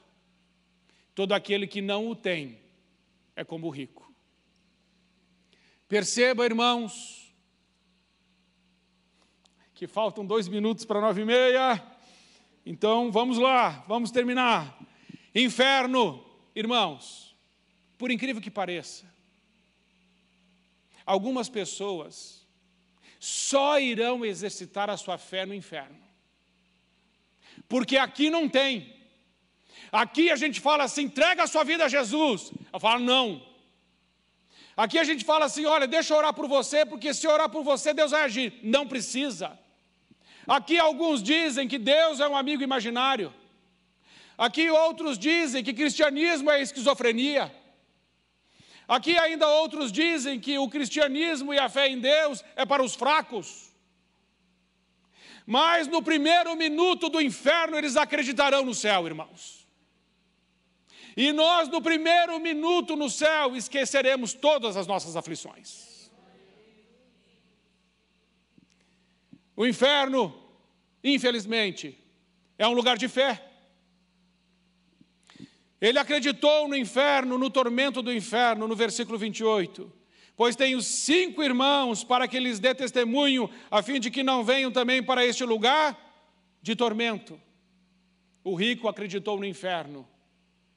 Todo 1.15 1.32
aquele 1.32 1.65
que 1.65 1.82
não 1.82 2.10
o 2.10 2.15
tem 2.15 2.60
é 3.36 3.43
como 3.43 3.67
o 3.67 3.69
rico. 3.69 4.13
Perceba, 5.88 6.45
irmãos, 6.45 7.34
que 9.73 9.88
faltam 9.88 10.25
dois 10.25 10.47
minutos 10.49 10.84
para 10.84 10.99
nove 10.99 11.21
e 11.21 11.25
meia. 11.25 11.82
Então 12.65 13.12
vamos 13.12 13.38
lá, 13.38 13.86
vamos 13.88 14.12
terminar. 14.12 14.78
Inferno, 15.34 16.23
irmãos, 16.54 17.34
por 17.97 18.12
incrível 18.12 18.41
que 18.41 18.51
pareça, 18.51 19.06
algumas 21.06 21.47
pessoas 21.47 22.45
só 23.17 23.80
irão 23.80 24.25
exercitar 24.25 24.89
a 24.89 24.97
sua 24.97 25.17
fé 25.17 25.45
no 25.45 25.54
inferno. 25.54 26.04
Porque 27.69 27.97
aqui 27.97 28.30
não 28.30 28.49
tem. 28.49 28.94
Aqui 30.03 30.29
a 30.29 30.36
gente 30.36 30.60
fala 30.60 30.84
assim: 30.84 31.03
entrega 31.03 31.43
a 31.43 31.47
sua 31.47 31.63
vida 31.63 31.86
a 31.86 31.88
Jesus. 31.88 32.51
Eu 32.73 32.79
falo, 32.79 32.99
não. 32.99 33.41
Aqui 34.75 34.99
a 34.99 35.05
gente 35.05 35.23
fala 35.23 35.45
assim: 35.45 35.65
olha, 35.65 35.88
deixa 35.88 36.13
eu 36.13 36.17
orar 36.17 36.34
por 36.34 36.47
você, 36.47 36.86
porque 36.86 37.13
se 37.13 37.25
orar 37.25 37.49
por 37.49 37.63
você, 37.63 37.93
Deus 37.93 38.12
vai 38.12 38.23
agir. 38.23 38.60
Não 38.62 38.86
precisa. 38.86 39.58
Aqui 40.45 40.77
alguns 40.77 41.23
dizem 41.23 41.67
que 41.67 41.77
Deus 41.77 42.19
é 42.19 42.27
um 42.27 42.36
amigo 42.36 42.62
imaginário. 42.62 43.34
Aqui 44.38 44.69
outros 44.69 45.17
dizem 45.17 45.63
que 45.63 45.73
cristianismo 45.73 46.51
é 46.51 46.62
esquizofrenia. 46.62 47.49
Aqui 48.88 49.17
ainda 49.17 49.47
outros 49.47 49.93
dizem 49.93 50.39
que 50.39 50.58
o 50.60 50.69
cristianismo 50.69 51.53
e 51.53 51.58
a 51.58 51.69
fé 51.69 51.88
em 51.88 51.99
Deus 51.99 52.43
é 52.55 52.65
para 52.65 52.84
os 52.84 52.95
fracos. 52.95 53.73
Mas 55.47 55.88
no 55.88 56.03
primeiro 56.03 56.53
minuto 56.55 57.08
do 57.08 57.21
inferno 57.21 57.77
eles 57.77 57.95
acreditarão 57.95 58.65
no 58.65 58.73
céu, 58.73 59.08
irmãos. 59.08 59.64
E 61.15 61.32
nós, 61.32 61.69
no 61.69 61.82
primeiro 61.82 62.39
minuto 62.39 62.95
no 62.95 63.10
céu, 63.10 63.56
esqueceremos 63.56 64.34
todas 64.34 64.75
as 64.75 64.86
nossas 64.86 65.15
aflições. 65.15 66.12
O 69.56 69.65
inferno, 69.65 70.36
infelizmente, 71.01 71.97
é 72.58 72.67
um 72.67 72.73
lugar 72.73 72.97
de 72.97 73.08
fé. 73.08 73.41
Ele 75.80 75.97
acreditou 75.97 76.67
no 76.67 76.75
inferno, 76.75 77.38
no 77.38 77.49
tormento 77.49 78.01
do 78.01 78.12
inferno, 78.12 78.67
no 78.67 78.75
versículo 78.75 79.17
28. 79.17 79.91
Pois 80.36 80.56
tenho 80.56 80.82
cinco 80.82 81.41
irmãos 81.41 82.04
para 82.04 82.28
que 82.28 82.39
lhes 82.39 82.60
dê 82.60 82.75
testemunho, 82.75 83.49
a 83.71 83.82
fim 83.82 84.01
de 84.01 84.12
que 84.12 84.21
não 84.21 84.43
venham 84.43 84.69
também 84.69 85.01
para 85.01 85.25
este 85.25 85.45
lugar 85.45 85.97
de 86.62 86.75
tormento. 86.75 87.39
O 88.43 88.54
rico 88.54 88.89
acreditou 88.89 89.38
no 89.38 89.45
inferno, 89.45 90.06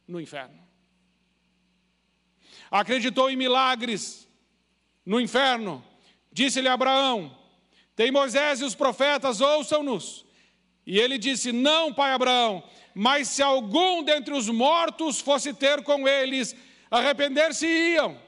no 0.09 0.21
inferno. 0.21 0.66
Acreditou 2.71 3.31
em 3.31 3.37
milagres 3.37 4.27
no 5.05 5.21
inferno. 5.21 5.85
Disse-lhe 6.33 6.68
Abraão: 6.68 7.37
Tem 7.94 8.11
Moisés 8.11 8.61
e 8.61 8.64
os 8.64 8.75
profetas, 8.75 9.40
ouçam-nos. 9.40 10.25
E 10.87 10.99
ele 10.99 11.18
disse: 11.18 11.53
Não, 11.53 11.92
pai 11.92 12.12
Abraão, 12.12 12.64
mas 12.94 13.29
se 13.29 13.42
algum 13.42 14.03
dentre 14.03 14.35
os 14.35 14.49
mortos 14.49 15.21
fosse 15.21 15.53
ter 15.53 15.83
com 15.83 16.09
eles, 16.09 16.57
arrepender-se-iam. 16.90 18.18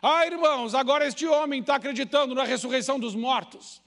Ah, 0.00 0.24
irmãos, 0.24 0.74
agora 0.74 1.06
este 1.06 1.26
homem 1.26 1.60
está 1.60 1.74
acreditando 1.74 2.34
na 2.34 2.44
ressurreição 2.44 3.00
dos 3.00 3.16
mortos. 3.16 3.82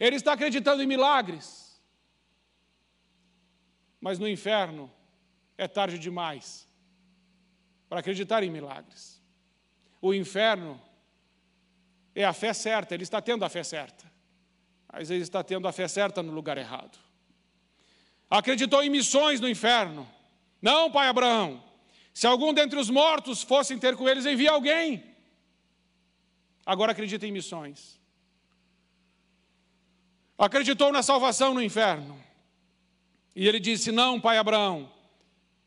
Ele 0.00 0.16
está 0.16 0.32
acreditando 0.32 0.82
em 0.82 0.86
milagres. 0.86 1.80
Mas 4.00 4.18
no 4.18 4.26
inferno 4.26 4.90
é 5.56 5.68
tarde 5.68 5.98
demais 5.98 6.68
para 7.88 8.00
acreditar 8.00 8.42
em 8.42 8.50
milagres. 8.50 9.22
O 10.00 10.12
inferno 10.12 10.80
é 12.14 12.24
a 12.24 12.32
fé 12.32 12.52
certa, 12.52 12.94
ele 12.94 13.02
está 13.02 13.20
tendo 13.20 13.44
a 13.44 13.48
fé 13.48 13.62
certa. 13.62 14.04
Mas 14.92 15.10
ele 15.10 15.22
está 15.22 15.42
tendo 15.42 15.66
a 15.66 15.72
fé 15.72 15.88
certa 15.88 16.22
no 16.22 16.32
lugar 16.32 16.58
errado 16.58 17.04
acreditou 18.30 18.82
em 18.82 18.90
missões 18.90 19.40
no 19.40 19.48
inferno. 19.48 20.08
Não, 20.60 20.90
pai 20.90 21.08
Abraão, 21.08 21.62
se 22.12 22.26
algum 22.26 22.52
dentre 22.52 22.78
os 22.78 22.90
mortos 22.90 23.42
fossem 23.42 23.78
ter 23.78 23.96
com 23.96 24.08
eles, 24.08 24.26
envia 24.26 24.50
alguém. 24.50 25.04
Agora 26.64 26.92
acredita 26.92 27.26
em 27.26 27.32
missões. 27.32 28.00
Acreditou 30.38 30.92
na 30.92 31.02
salvação 31.02 31.54
no 31.54 31.62
inferno. 31.62 32.22
E 33.36 33.46
ele 33.46 33.60
disse: 33.60 33.92
Não, 33.92 34.20
pai 34.20 34.38
Abraão, 34.38 34.90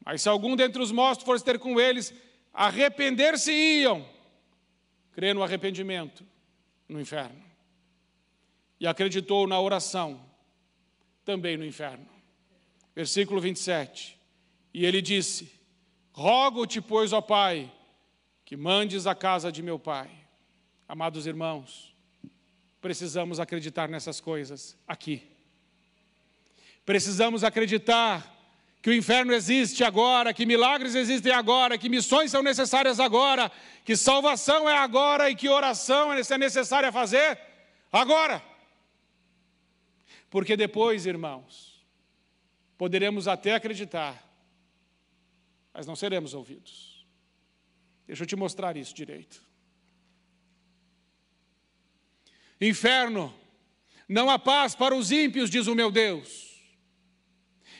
mas 0.07 0.21
se 0.21 0.29
algum 0.29 0.55
dentre 0.55 0.81
os 0.81 0.91
mortos 0.91 1.25
fosse 1.25 1.43
ter 1.43 1.59
com 1.59 1.79
eles, 1.79 2.13
arrepender-se-iam. 2.53 4.07
Crê 5.11 5.33
no 5.33 5.43
arrependimento 5.43 6.25
no 6.87 7.01
inferno. 7.01 7.43
E 8.79 8.87
acreditou 8.87 9.45
na 9.45 9.59
oração 9.59 10.21
também 11.25 11.57
no 11.57 11.65
inferno 11.65 12.17
versículo 12.97 13.39
27. 13.39 14.17
E 14.73 14.83
ele 14.83 15.03
disse: 15.03 15.51
Rogo-te, 16.11 16.81
pois, 16.81 17.13
ó 17.13 17.21
Pai, 17.21 17.71
que 18.43 18.57
mandes 18.57 19.05
a 19.05 19.13
casa 19.13 19.51
de 19.51 19.61
meu 19.61 19.77
pai. 19.77 20.09
Amados 20.87 21.27
irmãos, 21.27 21.95
precisamos 22.81 23.39
acreditar 23.39 23.87
nessas 23.87 24.19
coisas 24.19 24.75
aqui. 24.87 25.21
Precisamos 26.83 27.43
acreditar 27.43 28.35
que 28.87 28.91
o 28.91 28.93
inferno 28.93 29.33
existe 29.33 29.83
agora, 29.83 30.33
que 30.33 30.45
milagres 30.45 30.95
existem 30.95 31.33
agora, 31.33 31.77
que 31.77 31.89
missões 31.89 32.31
são 32.31 32.41
necessárias 32.41 33.01
agora, 33.01 33.51
que 33.83 33.97
salvação 33.97 34.69
é 34.69 34.77
agora 34.77 35.29
e 35.29 35.35
que 35.35 35.49
oração 35.49 36.13
é 36.13 36.37
necessária 36.37 36.89
fazer 36.89 37.37
agora. 37.91 38.41
Porque 40.29 40.55
depois, 40.55 41.05
irmãos, 41.05 41.67
Poderemos 42.77 43.27
até 43.27 43.55
acreditar, 43.55 44.23
mas 45.73 45.87
não 45.87 45.95
seremos 45.95 46.33
ouvidos. 46.33 47.05
Deixa 48.05 48.23
eu 48.23 48.27
te 48.27 48.35
mostrar 48.35 48.77
isso 48.77 48.93
direito. 48.93 49.41
Inferno, 52.61 53.33
não 54.07 54.29
há 54.29 54.37
paz 54.37 54.75
para 54.75 54.95
os 54.95 55.11
ímpios, 55.11 55.49
diz 55.49 55.65
o 55.65 55.75
meu 55.75 55.91
Deus. 55.91 56.46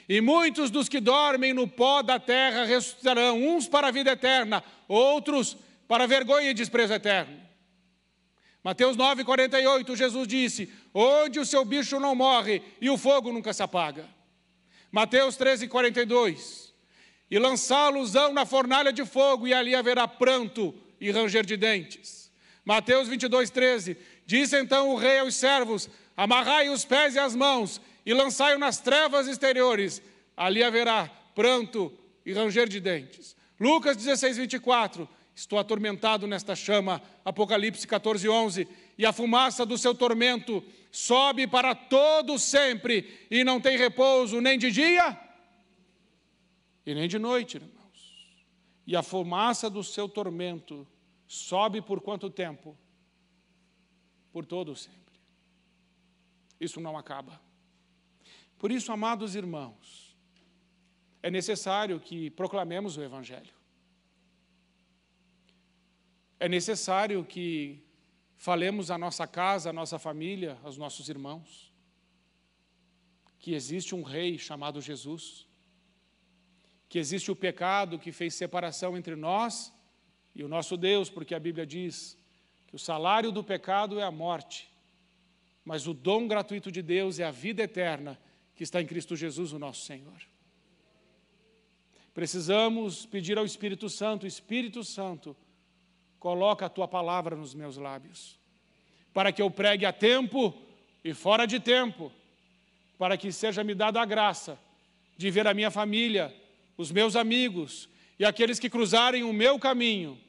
E 0.08 0.22
muitos 0.22 0.72
dos 0.72 0.88
que 0.88 1.00
dormem 1.00 1.54
no 1.54 1.68
pó 1.68 2.02
da 2.02 2.20
terra 2.20 2.64
ressuscitarão, 2.64 3.42
uns 3.46 3.68
para 3.68 3.90
a 3.90 3.92
vida 3.92 4.12
eterna, 4.12 4.64
outros 4.88 5.58
para 5.88 6.06
a 6.06 6.08
vergonha 6.08 6.50
e 6.50 6.54
desprezo 6.54 6.94
eterno. 6.94 7.42
Mateus 8.64 8.96
9, 8.96 9.24
48, 9.24 9.96
Jesus 9.96 10.28
disse: 10.28 10.72
Onde 10.94 11.40
o 11.40 11.46
seu 11.46 11.64
bicho 11.64 12.00
não 12.00 12.16
morre 12.16 12.62
e 12.82 12.90
o 12.90 12.98
fogo 12.98 13.32
nunca 13.32 13.54
se 13.54 13.64
apaga. 13.64 14.06
Mateus 14.92 15.36
13, 15.36 15.68
42. 15.68 16.74
E 17.30 17.38
lançá-los-ão 17.38 18.34
na 18.34 18.46
fornalha 18.46 18.94
de 18.94 19.06
fogo, 19.06 19.48
e 19.48 19.54
ali 19.54 19.76
haverá 19.76 20.08
pranto 20.08 20.74
e 21.00 21.12
ranger 21.12 21.46
de 21.46 21.58
dentes. 21.58 22.32
Mateus 22.64 23.08
22, 23.08 23.50
13. 23.50 23.98
Disse 24.26 24.60
então 24.60 24.90
o 24.90 24.96
rei 24.96 25.20
aos 25.20 25.36
servos: 25.36 25.90
Amarrai 26.16 26.70
os 26.70 26.84
pés 26.84 27.16
e 27.16 27.20
as 27.20 27.36
mãos, 27.36 27.82
e 28.08 28.14
lançai-o 28.14 28.58
nas 28.58 28.80
trevas 28.80 29.28
exteriores. 29.28 30.02
Ali 30.38 30.64
haverá 30.64 31.08
pranto 31.36 31.92
e 32.26 32.32
ranger 32.32 32.70
de 32.70 32.80
dentes. 32.80 33.36
Lucas 33.60 33.98
16, 33.98 34.38
24. 34.38 35.10
Estou 35.36 35.60
atormentado 35.60 36.26
nesta 36.26 36.56
chama. 36.56 37.02
Apocalipse 37.26 37.86
14, 37.86 38.30
11. 38.30 38.66
E 38.98 39.06
a 39.06 39.12
fumaça 39.12 39.66
do 39.66 39.78
seu 39.78 39.94
tormento 39.94 40.64
sobe 40.90 41.46
para 41.46 41.76
todo 41.76 42.40
sempre, 42.40 43.28
e 43.30 43.44
não 43.44 43.60
tem 43.60 43.78
repouso 43.78 44.40
nem 44.40 44.58
de 44.58 44.72
dia 44.72 45.20
e 46.86 46.96
nem 46.96 47.10
de 47.10 47.20
noite, 47.20 47.58
irmãos. 47.58 48.28
E 48.88 48.96
a 48.96 49.04
fumaça 49.04 49.70
do 49.70 49.84
seu 49.84 50.08
tormento 50.08 50.88
sobe 51.28 51.82
por 51.82 52.00
quanto 52.00 52.30
tempo? 52.30 52.78
Por 54.32 54.46
todo 54.46 54.74
sempre. 54.78 55.20
Isso 56.58 56.80
não 56.80 56.98
acaba. 56.98 57.47
Por 58.58 58.72
isso, 58.72 58.92
amados 58.92 59.36
irmãos, 59.36 60.16
é 61.22 61.30
necessário 61.30 62.00
que 62.00 62.30
proclamemos 62.32 62.98
o 62.98 63.04
Evangelho. 63.04 63.54
É 66.40 66.48
necessário 66.48 67.24
que 67.24 67.84
falemos 68.36 68.90
à 68.90 68.98
nossa 68.98 69.28
casa, 69.28 69.70
à 69.70 69.74
nossa 69.74 70.00
família, 70.00 70.58
aos 70.64 70.78
nossos 70.78 71.10
irmãos, 71.10 71.74
que 73.40 73.54
existe 73.54 73.94
um 73.94 74.04
rei 74.04 74.38
chamado 74.38 74.82
Jesus, 74.82 75.48
que 76.90 77.00
existe 77.00 77.32
o 77.32 77.36
pecado 77.36 78.00
que 78.00 78.12
fez 78.12 78.34
separação 78.34 78.98
entre 78.98 79.16
nós 79.16 79.74
e 80.34 80.44
o 80.44 80.48
nosso 80.48 80.78
Deus, 80.78 81.10
porque 81.10 81.36
a 81.36 81.40
Bíblia 81.40 81.66
diz 81.66 82.18
que 82.68 82.76
o 82.76 82.80
salário 82.80 83.32
do 83.32 83.44
pecado 83.44 84.00
é 84.00 84.04
a 84.04 84.12
morte, 84.12 84.70
mas 85.66 85.88
o 85.88 85.94
dom 85.94 86.28
gratuito 86.28 86.72
de 86.72 86.82
Deus 86.82 87.20
é 87.20 87.24
a 87.24 87.32
vida 87.32 87.64
eterna 87.64 88.20
que 88.58 88.64
está 88.64 88.82
em 88.82 88.88
Cristo 88.88 89.16
Jesus, 89.16 89.54
o 89.54 89.60
nosso 89.60 89.86
Senhor. 89.86 90.20
Precisamos 92.12 93.06
pedir 93.06 93.38
ao 93.38 93.46
Espírito 93.46 93.88
Santo, 93.88 94.26
Espírito 94.26 94.84
Santo, 94.84 95.38
coloca 96.18 96.66
a 96.66 96.70
tua 96.70 96.88
palavra 96.88 97.36
nos 97.36 97.54
meus 97.54 97.78
lábios, 97.78 98.40
para 99.14 99.32
que 99.32 99.44
eu 99.44 99.52
pregue 99.52 99.86
a 99.86 99.94
tempo 99.94 100.56
e 101.04 101.14
fora 101.14 101.46
de 101.46 101.60
tempo, 101.60 102.12
para 102.98 103.16
que 103.16 103.32
seja 103.32 103.64
me 103.64 103.76
dada 103.76 104.02
a 104.02 104.06
graça 104.06 104.60
de 105.16 105.30
ver 105.30 105.46
a 105.46 105.54
minha 105.54 105.70
família, 105.70 106.36
os 106.76 106.92
meus 106.92 107.16
amigos 107.16 107.88
e 108.18 108.26
aqueles 108.26 108.58
que 108.58 108.72
cruzarem 108.72 109.24
o 109.24 109.32
meu 109.32 109.60
caminho, 109.60 110.20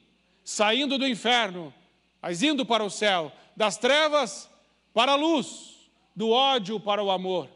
saindo 0.43 0.99
do 0.99 1.07
inferno, 1.07 1.73
mas 2.21 2.43
indo 2.43 2.63
para 2.63 2.83
o 2.83 2.91
céu, 2.91 3.31
das 3.55 3.75
trevas 3.77 4.47
para 4.93 5.13
a 5.13 5.15
luz, 5.15 5.89
do 6.15 6.29
ódio 6.29 6.79
para 6.79 7.03
o 7.03 7.09
amor, 7.09 7.49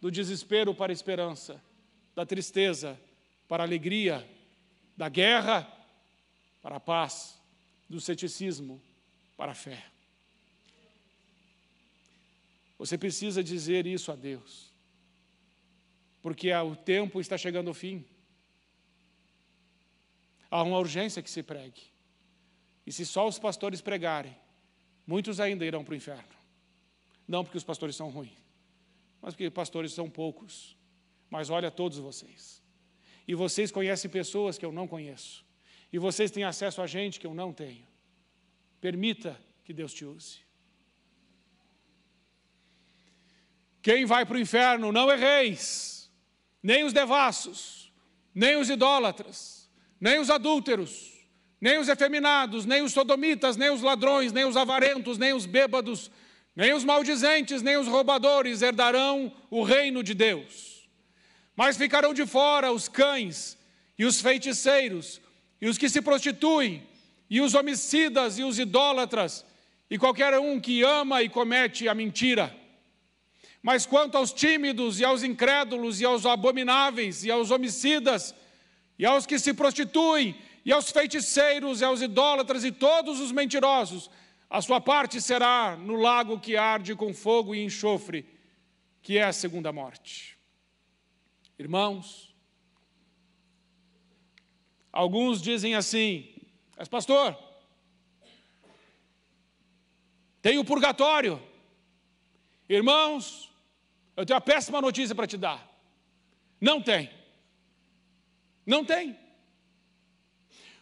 do 0.00 0.10
desespero 0.10 0.74
para 0.74 0.92
a 0.92 0.94
esperança, 0.94 1.62
da 2.14 2.24
tristeza 2.24 2.98
para 3.48 3.62
a 3.62 3.66
alegria, 3.66 4.28
da 4.96 5.08
guerra 5.08 5.70
para 6.62 6.76
a 6.76 6.80
paz 6.80 7.38
do 7.88 8.00
ceticismo 8.00 8.80
para 9.36 9.52
a 9.52 9.54
fé. 9.54 9.84
Você 12.78 12.96
precisa 12.96 13.42
dizer 13.42 13.86
isso 13.86 14.10
a 14.10 14.16
Deus, 14.16 14.70
porque 16.22 16.52
o 16.52 16.76
tempo 16.76 17.20
está 17.20 17.36
chegando 17.36 17.68
ao 17.68 17.74
fim. 17.74 18.04
Há 20.50 20.62
uma 20.62 20.78
urgência 20.78 21.22
que 21.22 21.30
se 21.30 21.42
pregue. 21.42 21.82
E 22.86 22.92
se 22.92 23.04
só 23.04 23.28
os 23.28 23.38
pastores 23.38 23.80
pregarem, 23.80 24.36
muitos 25.06 25.40
ainda 25.40 25.64
irão 25.64 25.84
para 25.84 25.92
o 25.92 25.96
inferno. 25.96 26.24
Não 27.28 27.44
porque 27.44 27.58
os 27.58 27.64
pastores 27.64 27.94
são 27.96 28.08
ruins, 28.10 28.32
mas 29.20 29.34
porque 29.34 29.50
pastores 29.50 29.92
são 29.92 30.08
poucos. 30.08 30.76
Mas 31.28 31.50
olha 31.50 31.70
todos 31.70 31.98
vocês. 31.98 32.62
E 33.26 33.34
vocês 33.34 33.70
conhecem 33.70 34.10
pessoas 34.10 34.58
que 34.58 34.64
eu 34.64 34.72
não 34.72 34.88
conheço. 34.88 35.44
E 35.92 35.98
vocês 35.98 36.30
têm 36.30 36.44
acesso 36.44 36.82
a 36.82 36.86
gente 36.86 37.20
que 37.20 37.26
eu 37.26 37.34
não 37.34 37.52
tenho. 37.52 37.86
Permita 38.80 39.38
que 39.64 39.72
Deus 39.72 39.92
te 39.92 40.04
use. 40.04 40.38
Quem 43.82 44.04
vai 44.04 44.26
para 44.26 44.36
o 44.36 44.40
inferno 44.40 44.92
não 44.92 45.10
erreis, 45.10 46.10
nem 46.62 46.84
os 46.84 46.92
devassos, 46.92 47.92
nem 48.34 48.56
os 48.56 48.68
idólatras, 48.68 49.70
nem 50.00 50.18
os 50.18 50.28
adúlteros, 50.28 51.26
nem 51.60 51.78
os 51.78 51.88
efeminados, 51.88 52.66
nem 52.66 52.82
os 52.82 52.92
sodomitas, 52.92 53.56
nem 53.56 53.70
os 53.70 53.82
ladrões, 53.82 54.32
nem 54.32 54.44
os 54.44 54.56
avarentos, 54.56 55.18
nem 55.18 55.32
os 55.32 55.46
bêbados, 55.46 56.10
nem 56.60 56.74
os 56.74 56.84
maldizentes, 56.84 57.62
nem 57.62 57.78
os 57.78 57.88
roubadores 57.88 58.60
herdarão 58.60 59.32
o 59.50 59.62
reino 59.62 60.02
de 60.02 60.12
Deus. 60.12 60.86
Mas 61.56 61.78
ficarão 61.78 62.12
de 62.12 62.26
fora 62.26 62.70
os 62.70 62.86
cães 62.86 63.56
e 63.98 64.04
os 64.04 64.20
feiticeiros, 64.20 65.22
e 65.58 65.66
os 65.66 65.78
que 65.78 65.88
se 65.88 66.02
prostituem, 66.02 66.86
e 67.30 67.40
os 67.40 67.54
homicidas 67.54 68.38
e 68.38 68.42
os 68.42 68.58
idólatras, 68.58 69.42
e 69.90 69.96
qualquer 69.96 70.38
um 70.38 70.60
que 70.60 70.82
ama 70.82 71.22
e 71.22 71.30
comete 71.30 71.88
a 71.88 71.94
mentira. 71.94 72.54
Mas 73.62 73.86
quanto 73.86 74.18
aos 74.18 74.30
tímidos 74.30 75.00
e 75.00 75.04
aos 75.04 75.22
incrédulos 75.22 75.98
e 76.02 76.04
aos 76.04 76.26
abomináveis 76.26 77.24
e 77.24 77.30
aos 77.30 77.50
homicidas 77.50 78.34
e 78.98 79.06
aos 79.06 79.24
que 79.24 79.38
se 79.38 79.54
prostituem 79.54 80.36
e 80.62 80.70
aos 80.70 80.90
feiticeiros 80.90 81.80
e 81.80 81.84
aos 81.84 82.02
idólatras 82.02 82.64
e 82.64 82.70
todos 82.70 83.18
os 83.18 83.32
mentirosos, 83.32 84.10
a 84.50 84.60
sua 84.60 84.80
parte 84.80 85.20
será 85.20 85.76
no 85.76 85.94
lago 85.94 86.38
que 86.40 86.56
arde 86.56 86.94
com 86.94 87.14
fogo 87.14 87.54
e 87.54 87.64
enxofre, 87.64 88.26
que 89.00 89.16
é 89.16 89.22
a 89.22 89.32
segunda 89.32 89.72
morte. 89.72 90.36
Irmãos, 91.58 92.30
Alguns 94.92 95.40
dizem 95.40 95.74
assim, 95.74 96.28
mas 96.76 96.88
pastor, 96.88 97.36
tem 100.42 100.58
o 100.58 100.64
purgatório. 100.64 101.40
Irmãos, 102.68 103.50
eu 104.16 104.26
tenho 104.26 104.36
uma 104.36 104.40
péssima 104.40 104.80
notícia 104.80 105.14
para 105.14 105.26
te 105.26 105.36
dar. 105.36 105.68
Não 106.60 106.82
tem. 106.82 107.10
Não 108.66 108.84
tem. 108.84 109.16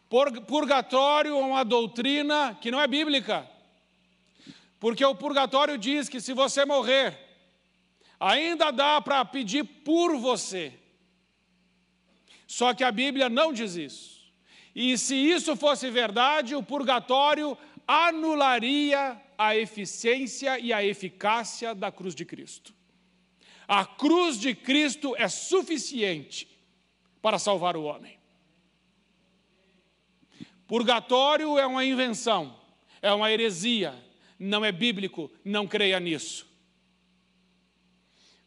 Purgatório 0.09 1.33
é 1.33 1.45
uma 1.45 1.65
doutrina 1.65 2.57
que 2.61 2.71
não 2.71 2.81
é 2.81 2.87
bíblica. 2.87 3.49
Porque 4.79 5.05
o 5.05 5.15
purgatório 5.15 5.77
diz 5.77 6.09
que 6.09 6.21
se 6.21 6.33
você 6.33 6.65
morrer, 6.65 7.19
ainda 8.19 8.71
dá 8.71 9.01
para 9.01 9.25
pedir 9.25 9.65
por 9.65 10.17
você. 10.17 10.73
Só 12.47 12.73
que 12.73 12.85
a 12.85 12.93
Bíblia 12.93 13.29
não 13.29 13.53
diz 13.53 13.75
isso. 13.75 14.19
E 14.75 14.97
se 14.97 15.15
isso 15.15 15.57
fosse 15.57 15.91
verdade, 15.91 16.55
o 16.55 16.63
purgatório 16.63 17.59
anularia 17.87 19.21
a 19.37 19.57
eficiência 19.57 20.59
e 20.59 20.73
a 20.73 20.85
eficácia 20.85 21.75
da 21.75 21.91
cruz 21.91 22.15
de 22.15 22.25
Cristo. 22.25 22.75
A 23.67 23.85
cruz 23.85 24.39
de 24.39 24.55
Cristo 24.55 25.15
é 25.17 25.29
suficiente 25.29 26.49
para 27.21 27.39
salvar 27.39 27.77
o 27.77 27.85
homem. 27.85 28.19
Purgatório 30.67 31.59
é 31.59 31.67
uma 31.67 31.85
invenção, 31.85 32.59
é 33.03 33.13
uma 33.13 33.31
heresia, 33.33 33.95
não 34.39 34.65
é 34.65 34.71
bíblico, 34.71 35.31
não 35.45 35.67
creia 35.67 35.99
nisso. 35.99 36.47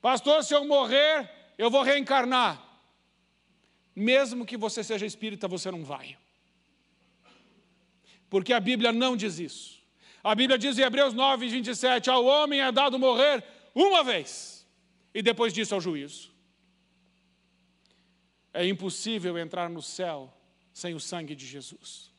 Pastor, 0.01 0.43
se 0.43 0.53
eu 0.53 0.65
morrer, 0.65 1.29
eu 1.57 1.69
vou 1.69 1.83
reencarnar. 1.83 2.61
Mesmo 3.95 4.45
que 4.45 4.57
você 4.57 4.83
seja 4.83 5.05
espírita, 5.05 5.47
você 5.47 5.69
não 5.69 5.83
vai. 5.83 6.17
Porque 8.29 8.53
a 8.53 8.59
Bíblia 8.59 8.91
não 8.91 9.15
diz 9.17 9.37
isso. 9.37 9.81
A 10.23 10.33
Bíblia 10.33 10.57
diz 10.57 10.77
em 10.77 10.83
Hebreus 10.83 11.13
9, 11.13 11.47
27, 11.49 12.09
ao 12.09 12.23
homem 12.23 12.61
é 12.61 12.71
dado 12.71 12.97
morrer 12.97 13.43
uma 13.73 14.03
vez, 14.03 14.67
e 15.13 15.21
depois 15.21 15.53
disso 15.53 15.73
ao 15.73 15.81
juízo. 15.81 16.31
É 18.53 18.65
impossível 18.67 19.37
entrar 19.37 19.69
no 19.69 19.81
céu 19.81 20.31
sem 20.73 20.93
o 20.93 20.99
sangue 20.99 21.35
de 21.35 21.45
Jesus. 21.45 22.11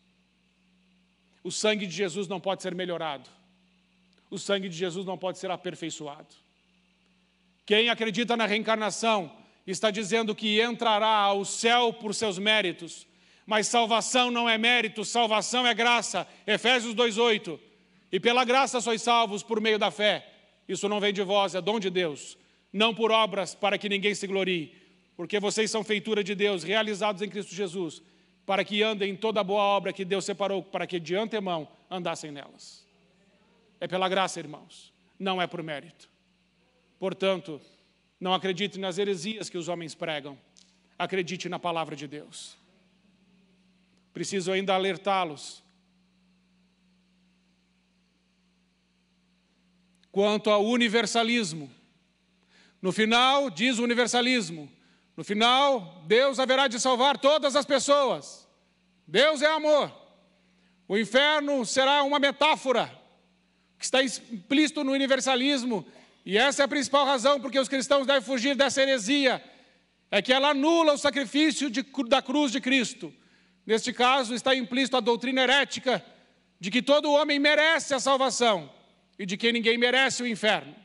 O 1.45 1.51
sangue 1.51 1.87
de 1.87 1.95
Jesus 1.95 2.29
não 2.29 2.41
pode 2.41 2.63
ser 2.63 2.75
melhorado. 2.75 3.29
O 4.33 4.39
sangue 4.39 4.67
de 4.67 4.75
Jesus 4.75 5.05
não 5.05 5.19
pode 5.19 5.39
ser 5.39 5.51
aperfeiçoado. 5.51 6.35
Quem 7.67 7.91
acredita 7.91 8.35
na 8.35 8.47
reencarnação 8.47 9.31
está 9.67 9.91
dizendo 9.91 10.35
que 10.35 10.59
entrará 10.61 11.07
ao 11.07 11.45
céu 11.45 11.93
por 11.93 12.15
seus 12.15 12.39
méritos, 12.39 13.07
mas 13.45 13.69
salvação 13.69 14.31
não 14.31 14.49
é 14.49 14.57
mérito, 14.57 15.05
salvação 15.05 15.67
é 15.67 15.75
graça. 15.75 16.27
Efésios 16.47 16.95
2:8. 16.95 17.61
E 18.11 18.19
pela 18.19 18.43
graça 18.43 18.81
sois 18.81 19.03
salvos 19.03 19.43
por 19.43 19.61
meio 19.61 19.79
da 19.79 19.91
fé. 19.91 20.27
Isso 20.67 20.89
não 20.89 20.99
vem 20.99 21.13
de 21.13 21.23
vós, 21.23 21.55
é 21.55 21.61
dom 21.61 21.79
de 21.79 21.91
Deus, 21.91 22.39
não 22.73 22.95
por 22.95 23.11
obras 23.11 23.55
para 23.55 23.77
que 23.77 23.89
ninguém 23.89 24.15
se 24.15 24.27
glorie, 24.27 24.75
porque 25.15 25.39
vocês 25.39 25.71
são 25.71 25.85
feitura 25.85 26.25
de 26.25 26.35
Deus, 26.35 26.63
realizados 26.63 27.21
em 27.21 27.29
Cristo 27.29 27.55
Jesus, 27.55 28.01
para 28.47 28.65
que 28.65 28.83
andem 28.83 29.11
em 29.11 29.17
toda 29.17 29.45
boa 29.45 29.63
obra 29.63 29.93
que 29.93 30.07
Deus 30.07 30.25
separou, 30.25 30.63
para 30.63 30.87
que 30.87 30.99
de 30.99 31.15
antemão 31.15 31.69
andassem 31.91 32.31
nelas. 32.31 32.82
É 33.83 33.89
pela 33.89 34.09
graça, 34.09 34.39
irmãos, 34.39 34.95
não 35.19 35.43
é 35.43 35.47
por 35.49 35.61
mérito. 35.61 36.09
Portanto, 37.01 37.61
não 38.21 38.33
acredite 38.33 38.79
nas 38.79 38.97
heresias 38.97 39.51
que 39.51 39.59
os 39.59 39.67
homens 39.67 39.93
pregam, 39.93 40.39
acredite 40.97 41.49
na 41.49 41.59
palavra 41.59 41.97
de 41.97 42.07
Deus. 42.07 42.57
Preciso 44.15 44.53
ainda 44.53 44.73
alertá-los 44.73 45.65
quanto 50.13 50.49
ao 50.49 50.65
universalismo. 50.65 51.69
No 52.81 52.93
final, 52.93 53.51
diz 53.51 53.81
o 53.81 53.83
universalismo, 53.83 54.71
no 55.17 55.25
final, 55.25 56.05
Deus 56.07 56.39
haverá 56.39 56.69
de 56.69 56.79
salvar 56.79 57.19
todas 57.19 57.57
as 57.57 57.67
pessoas. 57.67 58.49
Deus 59.09 59.43
é 59.43 59.49
amor. 59.49 59.93
O 60.87 60.97
inferno 60.97 61.67
será 61.67 62.05
uma 62.05 62.21
metáfora 62.21 63.02
que 63.83 63.87
está 63.87 64.01
implícito 64.01 64.85
no 64.85 64.93
universalismo, 64.93 65.85
e 66.25 66.39
essa 66.39 66.63
é 66.63 66.65
a 66.65 66.69
principal 66.69 67.05
razão 67.05 67.41
porque 67.41 67.59
os 67.59 67.69
cristãos 67.69 68.07
devem 68.07 68.23
fugir 68.23 68.55
dessa 68.55 68.81
heresia, 68.81 69.43
é 70.09 70.23
que 70.23 70.33
ela 70.33 70.51
anula 70.51 70.93
o 70.93 70.99
sacrifício 70.99 71.69
de, 71.69 71.85
da 72.09 72.23
cruz 72.23 72.53
de 72.53 72.61
Cristo. 72.61 73.13
Neste 73.67 73.93
caso, 73.93 74.35
está 74.35 74.55
implícito 74.55 74.97
a 74.97 75.01
doutrina 75.01 75.43
herética 75.43 76.05
de 76.61 76.71
que 76.71 76.81
todo 76.81 77.11
homem 77.11 77.41
merece 77.41 77.93
a 77.93 77.99
salvação 77.99 78.73
e 79.19 79.27
de 79.27 79.37
que 79.37 79.51
ninguém 79.51 79.77
merece 79.77 80.23
o 80.23 80.29
inferno. 80.29 80.77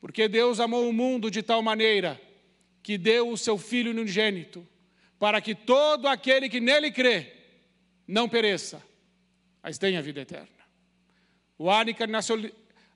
Porque 0.00 0.28
Deus 0.28 0.60
amou 0.60 0.88
o 0.88 0.92
mundo 0.92 1.28
de 1.28 1.42
tal 1.42 1.60
maneira 1.60 2.20
que 2.84 2.96
deu 2.96 3.30
o 3.30 3.36
seu 3.36 3.58
Filho 3.58 3.90
unigênito, 3.90 4.64
para 5.18 5.40
que 5.40 5.56
todo 5.56 6.06
aquele 6.06 6.48
que 6.48 6.60
nele 6.60 6.92
crê 6.92 7.32
não 8.06 8.28
pereça, 8.28 8.80
mas 9.60 9.76
tenha 9.76 10.00
vida 10.00 10.20
eterna. 10.20 10.57
O 11.58 11.68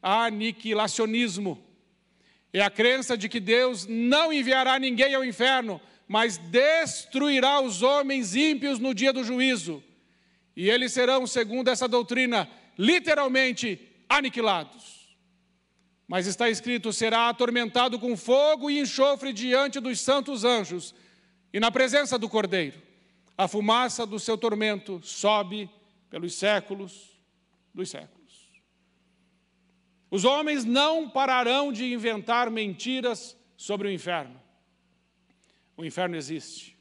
aniquilacionismo 0.03 1.63
é 2.53 2.61
a 2.63 2.71
crença 2.71 3.17
de 3.17 3.29
que 3.29 3.41
Deus 3.41 3.87
não 3.87 4.33
enviará 4.33 4.79
ninguém 4.79 5.15
ao 5.15 5.25
inferno, 5.25 5.81
mas 6.07 6.39
destruirá 6.39 7.61
os 7.61 7.83
homens 7.83 8.37
ímpios 8.37 8.79
no 8.79 8.95
dia 8.95 9.13
do 9.13 9.25
juízo. 9.25 9.83
E 10.55 10.69
eles 10.69 10.93
serão, 10.93 11.27
segundo 11.27 11.69
essa 11.69 11.89
doutrina, 11.89 12.49
literalmente 12.79 13.81
aniquilados. 14.09 15.03
Mas 16.07 16.27
está 16.27 16.51
escrito: 16.51 16.93
será 16.93 17.29
atormentado 17.29 17.99
com 17.99 18.17
fogo 18.17 18.71
e 18.71 18.79
enxofre 18.79 19.33
diante 19.33 19.81
dos 19.81 20.01
santos 20.01 20.45
anjos 20.45 20.95
e 21.53 21.59
na 21.59 21.71
presença 21.71 22.19
do 22.19 22.29
Cordeiro. 22.29 22.81
A 23.37 23.49
fumaça 23.49 24.05
do 24.05 24.21
seu 24.21 24.37
tormento 24.37 25.01
sobe 25.03 25.71
pelos 26.11 26.35
séculos 26.35 27.11
dos 27.75 27.89
séculos. 27.89 28.22
Os 30.13 30.27
homens 30.27 30.63
não 30.67 31.09
pararão 31.09 31.73
de 31.73 31.91
inventar 31.91 32.51
mentiras 32.51 33.35
sobre 33.57 33.89
o 33.89 33.91
inferno. 33.91 34.39
O 35.75 35.87
inferno 35.87 36.15
existe. 36.17 36.79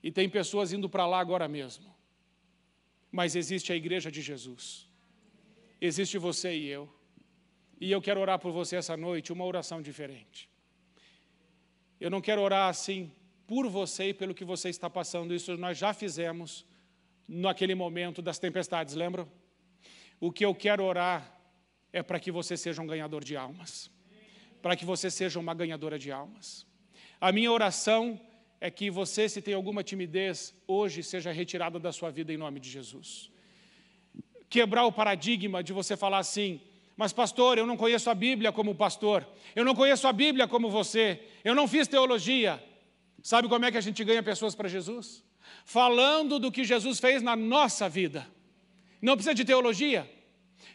E 0.00 0.12
tem 0.12 0.28
pessoas 0.28 0.72
indo 0.72 0.88
para 0.88 1.04
lá 1.04 1.18
agora 1.18 1.48
mesmo. 1.48 1.92
Mas 3.10 3.34
existe 3.34 3.72
a 3.72 3.76
igreja 3.76 4.08
de 4.08 4.22
Jesus. 4.22 4.88
Existe 5.80 6.16
você 6.16 6.54
e 6.54 6.68
eu. 6.68 6.88
E 7.80 7.90
eu 7.90 8.00
quero 8.00 8.20
orar 8.20 8.38
por 8.38 8.52
você 8.52 8.76
essa 8.76 8.96
noite, 8.96 9.32
uma 9.32 9.44
oração 9.44 9.82
diferente. 9.82 10.48
Eu 12.00 12.08
não 12.08 12.20
quero 12.20 12.40
orar 12.40 12.68
assim 12.68 13.10
por 13.48 13.68
você 13.68 14.10
e 14.10 14.14
pelo 14.14 14.32
que 14.32 14.44
você 14.44 14.68
está 14.68 14.88
passando, 14.88 15.34
isso 15.34 15.56
nós 15.56 15.76
já 15.76 15.92
fizemos 15.92 16.64
naquele 17.26 17.74
momento 17.74 18.22
das 18.22 18.38
tempestades, 18.38 18.94
lembram? 18.94 19.28
O 20.20 20.30
que 20.30 20.44
eu 20.44 20.54
quero 20.54 20.84
orar 20.84 21.33
é 21.94 22.02
para 22.02 22.18
que 22.18 22.32
você 22.32 22.56
seja 22.56 22.82
um 22.82 22.86
ganhador 22.88 23.22
de 23.22 23.36
almas, 23.36 23.88
para 24.60 24.74
que 24.74 24.84
você 24.84 25.08
seja 25.08 25.38
uma 25.38 25.54
ganhadora 25.54 25.96
de 25.96 26.10
almas. 26.10 26.66
A 27.20 27.30
minha 27.30 27.50
oração 27.52 28.20
é 28.60 28.68
que 28.68 28.90
você, 28.90 29.28
se 29.28 29.40
tem 29.40 29.54
alguma 29.54 29.84
timidez, 29.84 30.52
hoje 30.66 31.04
seja 31.04 31.30
retirada 31.30 31.78
da 31.78 31.92
sua 31.92 32.10
vida 32.10 32.32
em 32.32 32.36
nome 32.36 32.58
de 32.58 32.68
Jesus. 32.68 33.30
Quebrar 34.50 34.84
o 34.84 34.90
paradigma 34.90 35.62
de 35.62 35.72
você 35.72 35.96
falar 35.96 36.18
assim, 36.18 36.60
mas, 36.96 37.12
pastor, 37.12 37.58
eu 37.58 37.66
não 37.66 37.76
conheço 37.76 38.10
a 38.10 38.14
Bíblia 38.14 38.50
como 38.50 38.74
pastor, 38.74 39.24
eu 39.54 39.64
não 39.64 39.74
conheço 39.74 40.08
a 40.08 40.12
Bíblia 40.12 40.48
como 40.48 40.68
você, 40.68 41.22
eu 41.44 41.54
não 41.54 41.68
fiz 41.68 41.86
teologia. 41.86 42.60
Sabe 43.22 43.48
como 43.48 43.66
é 43.66 43.70
que 43.70 43.78
a 43.78 43.80
gente 43.80 44.02
ganha 44.02 44.22
pessoas 44.22 44.56
para 44.56 44.68
Jesus? 44.68 45.22
Falando 45.64 46.40
do 46.40 46.50
que 46.50 46.64
Jesus 46.64 46.98
fez 46.98 47.22
na 47.22 47.36
nossa 47.36 47.88
vida. 47.88 48.26
Não 49.00 49.14
precisa 49.14 49.34
de 49.34 49.44
teologia, 49.44 50.10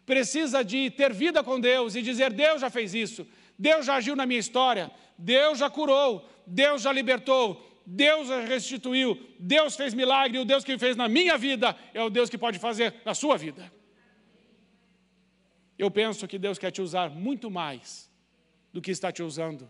precisa 0.09 0.63
de 0.63 0.89
ter 0.89 1.13
vida 1.13 1.43
com 1.43 1.59
Deus 1.59 1.93
e 1.93 2.01
dizer: 2.01 2.33
Deus 2.33 2.61
já 2.61 2.69
fez 2.71 2.95
isso, 2.95 3.27
Deus 3.57 3.85
já 3.85 3.93
agiu 3.97 4.15
na 4.15 4.25
minha 4.25 4.39
história, 4.39 4.89
Deus 5.15 5.59
já 5.59 5.69
curou, 5.69 6.27
Deus 6.47 6.81
já 6.81 6.91
libertou, 6.91 7.63
Deus 7.85 8.27
já 8.27 8.41
restituiu, 8.41 9.09
Deus 9.39 9.75
fez 9.75 9.93
milagre, 9.93 10.39
o 10.39 10.45
Deus 10.45 10.63
que 10.63 10.75
fez 10.79 10.95
na 10.95 11.07
minha 11.07 11.37
vida 11.37 11.77
é 11.93 12.01
o 12.01 12.09
Deus 12.09 12.27
que 12.27 12.39
pode 12.39 12.57
fazer 12.57 12.95
na 13.05 13.13
sua 13.13 13.37
vida. 13.37 13.71
Eu 15.77 15.91
penso 15.91 16.27
que 16.27 16.39
Deus 16.39 16.57
quer 16.57 16.71
te 16.71 16.81
usar 16.81 17.11
muito 17.11 17.51
mais 17.51 18.11
do 18.73 18.81
que 18.81 18.89
está 18.89 19.11
te 19.11 19.21
usando, 19.21 19.69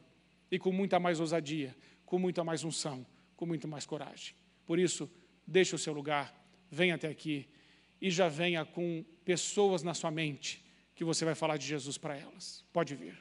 e 0.50 0.58
com 0.58 0.72
muita 0.72 1.02
mais 1.02 1.20
ousadia, 1.20 1.76
com 2.06 2.18
muita 2.18 2.46
mais 2.46 2.64
unção, 2.64 3.06
com 3.36 3.46
muito 3.46 3.68
mais 3.68 3.86
coragem. 3.86 4.34
Por 4.66 4.80
isso, 4.80 5.12
deixe 5.46 5.76
o 5.76 5.78
seu 5.78 5.92
lugar, 5.94 6.34
venha 6.72 6.96
até 6.96 7.10
aqui 7.10 7.46
e 8.02 8.10
já 8.10 8.30
venha 8.30 8.66
com 8.66 9.04
pessoas 9.26 9.84
na 9.84 9.94
sua 9.94 10.12
mente 10.12 10.64
que 10.96 11.04
você 11.04 11.24
vai 11.24 11.34
falar 11.34 11.58
de 11.58 11.66
Jesus 11.66 11.98
para 11.98 12.18
elas. 12.18 12.66
Pode 12.74 12.94
vir. 12.94 13.18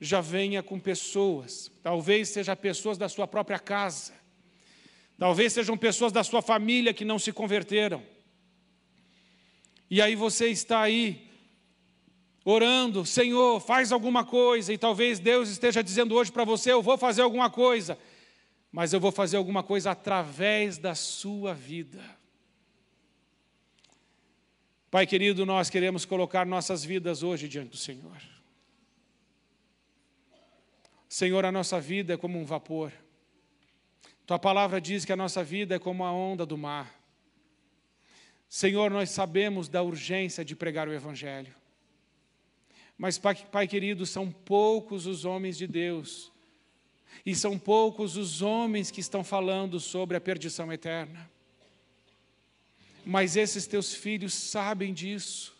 Já 0.00 0.20
venha 0.20 0.62
com 0.62 0.78
pessoas, 0.78 1.70
talvez 1.82 2.28
sejam 2.28 2.54
pessoas 2.56 2.98
da 2.98 3.08
sua 3.08 3.26
própria 3.26 3.58
casa, 3.58 4.12
talvez 5.16 5.52
sejam 5.52 5.78
pessoas 5.78 6.12
da 6.12 6.22
sua 6.22 6.42
família 6.42 6.92
que 6.92 7.04
não 7.04 7.18
se 7.18 7.32
converteram. 7.32 8.02
E 9.88 10.02
aí 10.02 10.14
você 10.14 10.48
está 10.48 10.82
aí 10.82 11.26
orando, 12.44 13.06
Senhor, 13.06 13.60
faz 13.60 13.92
alguma 13.92 14.24
coisa, 14.24 14.72
e 14.72 14.78
talvez 14.78 15.18
Deus 15.18 15.48
esteja 15.48 15.82
dizendo 15.82 16.14
hoje 16.14 16.32
para 16.32 16.44
você: 16.44 16.72
eu 16.72 16.82
vou 16.82 16.98
fazer 16.98 17.22
alguma 17.22 17.48
coisa, 17.48 17.98
mas 18.70 18.92
eu 18.92 19.00
vou 19.00 19.12
fazer 19.12 19.36
alguma 19.36 19.62
coisa 19.62 19.92
através 19.92 20.76
da 20.76 20.94
sua 20.94 21.54
vida. 21.54 22.02
Pai 24.92 25.06
querido, 25.06 25.46
nós 25.46 25.70
queremos 25.70 26.04
colocar 26.04 26.44
nossas 26.44 26.84
vidas 26.84 27.22
hoje 27.22 27.48
diante 27.48 27.70
do 27.70 27.78
Senhor. 27.78 28.20
Senhor, 31.08 31.46
a 31.46 31.50
nossa 31.50 31.80
vida 31.80 32.12
é 32.12 32.16
como 32.18 32.38
um 32.38 32.44
vapor. 32.44 32.92
Tua 34.26 34.38
palavra 34.38 34.78
diz 34.82 35.06
que 35.06 35.12
a 35.12 35.16
nossa 35.16 35.42
vida 35.42 35.76
é 35.76 35.78
como 35.78 36.04
a 36.04 36.12
onda 36.12 36.44
do 36.44 36.58
mar. 36.58 36.94
Senhor, 38.50 38.90
nós 38.90 39.08
sabemos 39.08 39.66
da 39.66 39.82
urgência 39.82 40.44
de 40.44 40.54
pregar 40.54 40.86
o 40.86 40.92
Evangelho. 40.92 41.54
Mas, 42.98 43.16
pai, 43.16 43.34
pai 43.50 43.66
querido, 43.66 44.04
são 44.04 44.30
poucos 44.30 45.06
os 45.06 45.24
homens 45.24 45.56
de 45.56 45.66
Deus, 45.66 46.30
e 47.24 47.34
são 47.34 47.58
poucos 47.58 48.18
os 48.18 48.42
homens 48.42 48.90
que 48.90 49.00
estão 49.00 49.24
falando 49.24 49.80
sobre 49.80 50.18
a 50.18 50.20
perdição 50.20 50.70
eterna. 50.70 51.30
Mas 53.04 53.36
esses 53.36 53.66
teus 53.66 53.94
filhos 53.94 54.32
sabem 54.32 54.92
disso. 54.94 55.56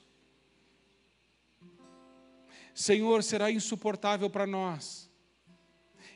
Senhor, 2.74 3.22
será 3.22 3.50
insuportável 3.50 4.30
para 4.30 4.46
nós 4.46 5.10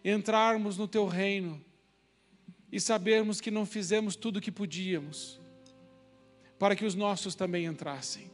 entrarmos 0.05 0.79
no 0.79 0.87
teu 0.87 1.07
reino 1.07 1.61
e 2.71 2.81
sabermos 2.81 3.41
que 3.41 3.51
não 3.51 3.67
fizemos 3.67 4.15
tudo 4.15 4.37
o 4.37 4.41
que 4.41 4.53
podíamos 4.53 5.41
para 6.59 6.77
que 6.77 6.85
os 6.85 6.95
nossos 6.95 7.35
também 7.35 7.67
entrassem. 7.67 8.31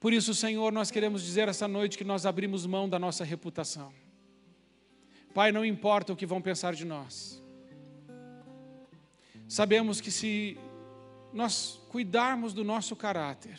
Por 0.00 0.12
isso, 0.12 0.34
Senhor, 0.34 0.72
nós 0.72 0.90
queremos 0.90 1.22
dizer 1.22 1.48
essa 1.48 1.68
noite 1.68 1.96
que 1.96 2.04
nós 2.04 2.26
abrimos 2.26 2.66
mão 2.66 2.88
da 2.88 2.98
nossa 2.98 3.24
reputação. 3.24 3.92
Pai, 5.32 5.50
não 5.52 5.64
importa 5.64 6.12
o 6.12 6.16
que 6.16 6.26
vão 6.26 6.42
pensar 6.42 6.74
de 6.74 6.84
nós. 6.84 7.42
Sabemos 9.48 10.00
que 10.00 10.10
se 10.10 10.58
nós 11.34 11.80
cuidarmos 11.88 12.54
do 12.54 12.62
nosso 12.62 12.94
caráter, 12.94 13.58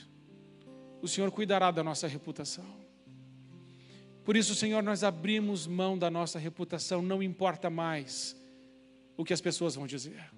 o 1.01 1.07
Senhor 1.09 1.29
cuidará 1.29 1.71
da 1.71 1.83
nossa 1.83 2.07
reputação. 2.07 2.65
Por 4.23 4.37
isso, 4.37 4.55
Senhor, 4.55 4.81
nós 4.81 5.03
abrimos 5.03 5.67
mão 5.67 5.97
da 5.97 6.09
nossa 6.09 6.39
reputação, 6.39 7.01
não 7.01 7.21
importa 7.21 7.69
mais 7.69 8.35
o 9.17 9.25
que 9.25 9.33
as 9.33 9.41
pessoas 9.41 9.75
vão 9.75 9.85
dizer. 9.85 10.31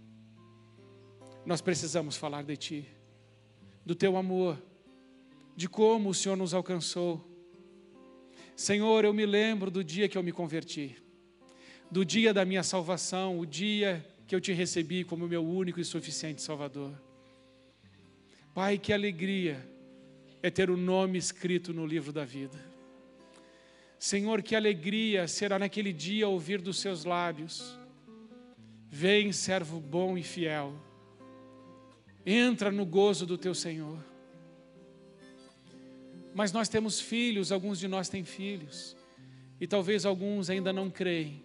Nós 1.46 1.62
precisamos 1.62 2.18
falar 2.18 2.44
de 2.44 2.58
Ti, 2.58 2.88
do 3.86 3.96
Teu 3.96 4.18
amor, 4.18 4.62
de 5.56 5.70
como 5.70 6.10
o 6.10 6.14
Senhor 6.14 6.36
nos 6.36 6.56
alcançou. 6.56 7.24
Senhor, 8.56 9.06
eu 9.06 9.14
me 9.14 9.26
lembro 9.28 9.70
do 9.70 9.84
dia 9.84 10.10
que 10.10 10.18
eu 10.18 10.24
me 10.24 10.32
converti, 10.32 10.98
do 11.90 12.04
dia 12.04 12.34
da 12.34 12.44
minha 12.44 12.64
salvação, 12.64 13.40
o 13.40 13.46
dia 13.46 14.06
que 14.26 14.36
eu 14.36 14.42
te 14.42 14.52
recebi 14.52 15.04
como 15.04 15.28
meu 15.28 15.46
único 15.46 15.80
e 15.80 15.86
suficiente 15.86 16.42
Salvador. 16.42 17.07
Pai, 18.58 18.80
que 18.80 18.92
alegria 18.92 19.64
é 20.42 20.50
ter 20.50 20.72
o 20.72 20.76
nome 20.76 21.16
escrito 21.16 21.72
no 21.72 21.86
livro 21.86 22.12
da 22.12 22.26
vida. 22.26 22.58
Senhor, 24.00 24.42
que 24.42 24.56
alegria 24.56 25.28
será 25.28 25.60
naquele 25.60 25.94
dia 25.94 26.28
ouvir 26.28 26.60
dos 26.60 26.80
seus 26.80 27.06
lábios: 27.06 27.78
Vem, 28.90 29.32
servo 29.32 29.80
bom 29.80 30.18
e 30.18 30.24
fiel, 30.24 30.74
entra 32.26 32.72
no 32.72 32.84
gozo 32.84 33.28
do 33.28 33.38
teu 33.38 33.54
Senhor. 33.54 34.04
Mas 36.34 36.52
nós 36.52 36.68
temos 36.68 37.00
filhos, 37.00 37.52
alguns 37.52 37.78
de 37.78 37.88
nós 37.88 38.10
têm 38.10 38.24
filhos, 38.24 38.98
e 39.62 39.68
talvez 39.68 40.04
alguns 40.04 40.50
ainda 40.50 40.74
não 40.74 40.90
creem. 40.90 41.44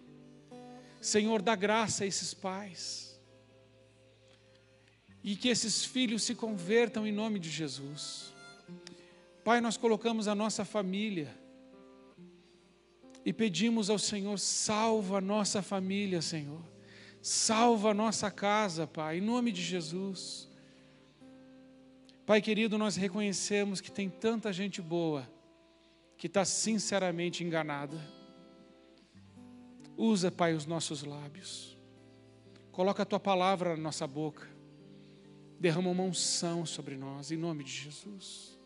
Senhor, 0.99 1.43
dá 1.43 1.55
graça 1.55 2.05
a 2.05 2.07
esses 2.07 2.33
pais, 2.33 3.02
e 5.23 5.35
que 5.35 5.47
esses 5.47 5.85
filhos 5.85 6.23
se 6.23 6.35
convertam 6.35 7.07
em 7.07 7.11
nome 7.11 7.39
de 7.39 7.49
Jesus. 7.49 8.33
Pai, 9.43 9.61
nós 9.61 9.77
colocamos 9.77 10.27
a 10.27 10.35
nossa 10.35 10.65
família 10.65 11.33
e 13.25 13.31
pedimos 13.31 13.89
ao 13.89 13.97
Senhor: 13.97 14.37
salva 14.37 15.19
a 15.19 15.21
nossa 15.21 15.61
família, 15.61 16.21
Senhor, 16.21 16.61
salva 17.21 17.91
a 17.91 17.93
nossa 17.93 18.29
casa, 18.29 18.85
Pai, 18.85 19.19
em 19.19 19.21
nome 19.21 19.51
de 19.51 19.61
Jesus. 19.61 20.49
Pai 22.25 22.41
querido, 22.41 22.77
nós 22.77 22.95
reconhecemos 22.95 23.81
que 23.81 23.91
tem 23.91 24.09
tanta 24.09 24.51
gente 24.53 24.81
boa 24.81 25.29
que 26.17 26.27
está 26.27 26.45
sinceramente 26.45 27.43
enganada. 27.43 27.97
Usa, 29.97 30.31
Pai, 30.31 30.53
os 30.53 30.65
nossos 30.65 31.03
lábios. 31.03 31.77
Coloca 32.71 33.03
a 33.03 33.05
tua 33.05 33.19
palavra 33.19 33.75
na 33.75 33.83
nossa 33.83 34.07
boca. 34.07 34.52
Derrama 35.63 35.91
uma 35.91 36.03
unção 36.03 36.65
sobre 36.65 36.97
nós, 36.97 37.31
em 37.31 37.37
nome 37.37 37.63
de 37.63 37.71
Jesus. 37.71 38.59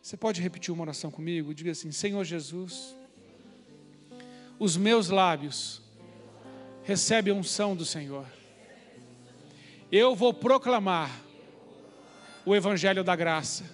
Você 0.00 0.16
pode 0.16 0.40
repetir 0.40 0.72
uma 0.72 0.80
oração 0.80 1.10
comigo? 1.10 1.52
Diga 1.52 1.72
assim: 1.72 1.92
Senhor 1.92 2.24
Jesus, 2.24 2.96
os 4.58 4.78
meus 4.78 5.10
lábios 5.10 5.82
recebem 6.84 7.34
a 7.34 7.36
unção 7.36 7.76
do 7.76 7.84
Senhor. 7.84 8.24
Eu 9.92 10.14
vou 10.14 10.32
proclamar 10.32 11.10
o 12.46 12.56
Evangelho 12.56 13.04
da 13.04 13.14
graça. 13.14 13.64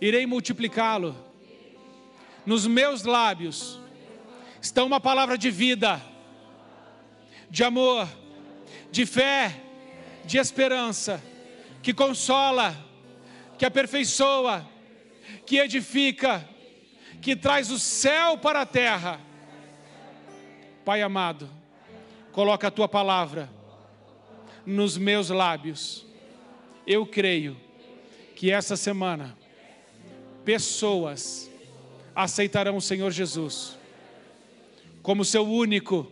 Irei 0.00 0.24
multiplicá-lo. 0.24 1.14
Nos 2.46 2.66
meus 2.66 3.02
lábios 3.02 3.78
está 4.58 4.82
uma 4.82 4.98
palavra 4.98 5.36
de 5.36 5.50
vida, 5.50 6.00
de 7.50 7.62
amor, 7.62 8.08
de 8.90 9.04
fé, 9.04 9.67
de 10.28 10.38
esperança, 10.38 11.20
que 11.82 11.92
consola, 11.92 12.76
que 13.58 13.66
aperfeiçoa, 13.66 14.64
que 15.44 15.58
edifica, 15.58 16.48
que 17.20 17.34
traz 17.34 17.72
o 17.72 17.78
céu 17.80 18.38
para 18.38 18.60
a 18.60 18.66
terra. 18.66 19.20
Pai 20.84 21.02
amado, 21.02 21.50
coloca 22.30 22.68
a 22.68 22.70
tua 22.70 22.86
palavra 22.86 23.50
nos 24.64 24.96
meus 24.96 25.30
lábios 25.30 26.06
eu 26.88 27.04
creio 27.04 27.54
que 28.34 28.50
essa 28.50 28.74
semana 28.74 29.36
pessoas 30.42 31.50
aceitarão 32.14 32.78
o 32.78 32.80
Senhor 32.80 33.10
Jesus 33.10 33.76
como 35.02 35.22
seu 35.22 35.46
único 35.46 36.10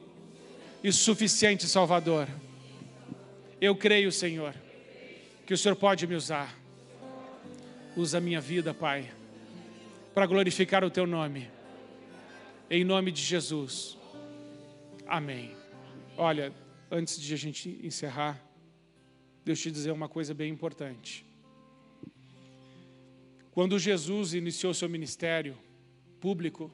e 0.84 0.92
suficiente 0.92 1.66
Salvador. 1.66 2.28
Eu 3.58 3.74
creio, 3.74 4.12
Senhor, 4.12 4.54
que 5.46 5.54
o 5.54 5.56
Senhor 5.56 5.74
pode 5.76 6.06
me 6.06 6.14
usar. 6.14 6.54
Usa 7.96 8.18
a 8.18 8.20
minha 8.20 8.38
vida, 8.38 8.74
Pai, 8.74 9.10
para 10.14 10.26
glorificar 10.26 10.84
o 10.84 10.90
Teu 10.90 11.06
nome. 11.06 11.48
Em 12.68 12.84
nome 12.84 13.10
de 13.10 13.22
Jesus. 13.22 13.96
Amém. 15.06 15.56
Olha, 16.18 16.52
antes 16.90 17.18
de 17.18 17.32
a 17.32 17.36
gente 17.36 17.80
encerrar, 17.82 18.38
Deus 19.42 19.58
te 19.58 19.70
dizer 19.70 19.90
uma 19.90 20.08
coisa 20.08 20.34
bem 20.34 20.52
importante. 20.52 21.24
Quando 23.52 23.78
Jesus 23.78 24.34
iniciou 24.34 24.74
seu 24.74 24.88
ministério 24.88 25.56
público, 26.20 26.70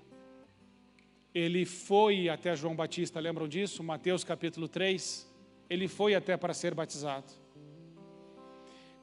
ele 1.33 1.65
foi 1.65 2.29
até 2.29 2.57
João 2.57 2.75
Batista, 2.75 3.21
lembram 3.21 3.47
disso? 3.47 3.85
Mateus 3.85 4.25
capítulo 4.25 4.67
3. 4.67 5.32
Ele 5.73 5.89
foi 5.89 6.15
até 6.15 6.37
para 6.37 6.53
ser 6.53 6.75
batizado. 6.75 7.33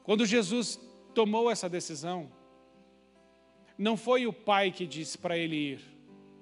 Quando 0.04 0.24
Jesus 0.24 0.80
tomou 1.12 1.50
essa 1.50 1.68
decisão, 1.68 2.30
não 3.76 3.96
foi 3.96 4.24
o 4.24 4.32
pai 4.32 4.70
que 4.70 4.86
disse 4.86 5.18
para 5.18 5.36
ele 5.36 5.56
ir, 5.56 5.80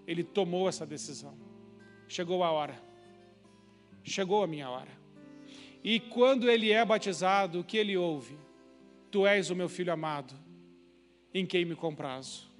ele 0.06 0.22
tomou 0.22 0.68
essa 0.68 0.84
decisão. 0.84 1.34
Chegou 2.06 2.44
a 2.44 2.50
hora, 2.50 2.78
chegou 4.04 4.42
a 4.42 4.46
minha 4.46 4.68
hora. 4.68 4.90
E 5.82 5.98
quando 5.98 6.50
ele 6.50 6.72
é 6.72 6.84
batizado, 6.84 7.60
o 7.60 7.64
que 7.64 7.78
ele 7.78 7.96
ouve? 7.96 8.38
Tu 9.10 9.26
és 9.26 9.48
o 9.48 9.56
meu 9.56 9.68
filho 9.70 9.94
amado, 9.94 10.34
em 11.32 11.46
quem 11.46 11.64
me 11.64 11.74
comprazo. 11.74 12.50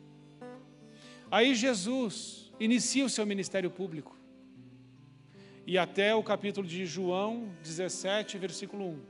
Aí 1.31 1.55
Jesus 1.55 2.51
inicia 2.59 3.05
o 3.05 3.11
seu 3.11 3.27
ministério 3.27 3.71
público. 3.71 4.18
E 5.69 5.77
até 5.77 6.14
o 6.14 6.23
capítulo 6.23 6.66
de 6.66 6.87
João 6.87 7.51
17, 7.62 8.39
versículo 8.39 8.87
1. 8.87 9.01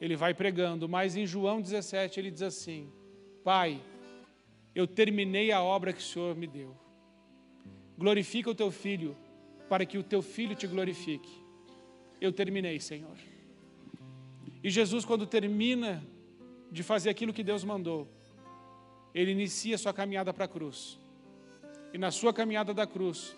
Ele 0.00 0.16
vai 0.16 0.32
pregando, 0.32 0.88
mas 0.88 1.16
em 1.16 1.26
João 1.26 1.60
17 1.60 2.18
ele 2.18 2.30
diz 2.30 2.40
assim: 2.42 2.90
Pai, 3.44 3.78
eu 4.74 4.86
terminei 4.86 5.52
a 5.52 5.62
obra 5.62 5.92
que 5.92 6.00
o 6.00 6.02
Senhor 6.02 6.34
me 6.34 6.46
deu. 6.46 6.74
Glorifica 7.98 8.48
o 8.48 8.54
teu 8.54 8.70
filho, 8.70 9.14
para 9.68 9.84
que 9.84 9.98
o 9.98 10.02
teu 10.02 10.22
filho 10.22 10.56
te 10.56 10.66
glorifique 10.66 11.44
eu 12.24 12.32
terminei, 12.32 12.80
Senhor. 12.80 13.16
E 14.62 14.70
Jesus, 14.70 15.04
quando 15.04 15.26
termina 15.26 16.02
de 16.70 16.82
fazer 16.82 17.10
aquilo 17.10 17.32
que 17.32 17.42
Deus 17.42 17.62
mandou, 17.62 18.08
ele 19.14 19.30
inicia 19.30 19.76
sua 19.76 19.92
caminhada 19.92 20.32
para 20.32 20.46
a 20.46 20.48
cruz. 20.48 20.98
E 21.92 21.98
na 21.98 22.10
sua 22.10 22.32
caminhada 22.32 22.72
da 22.72 22.86
cruz, 22.86 23.36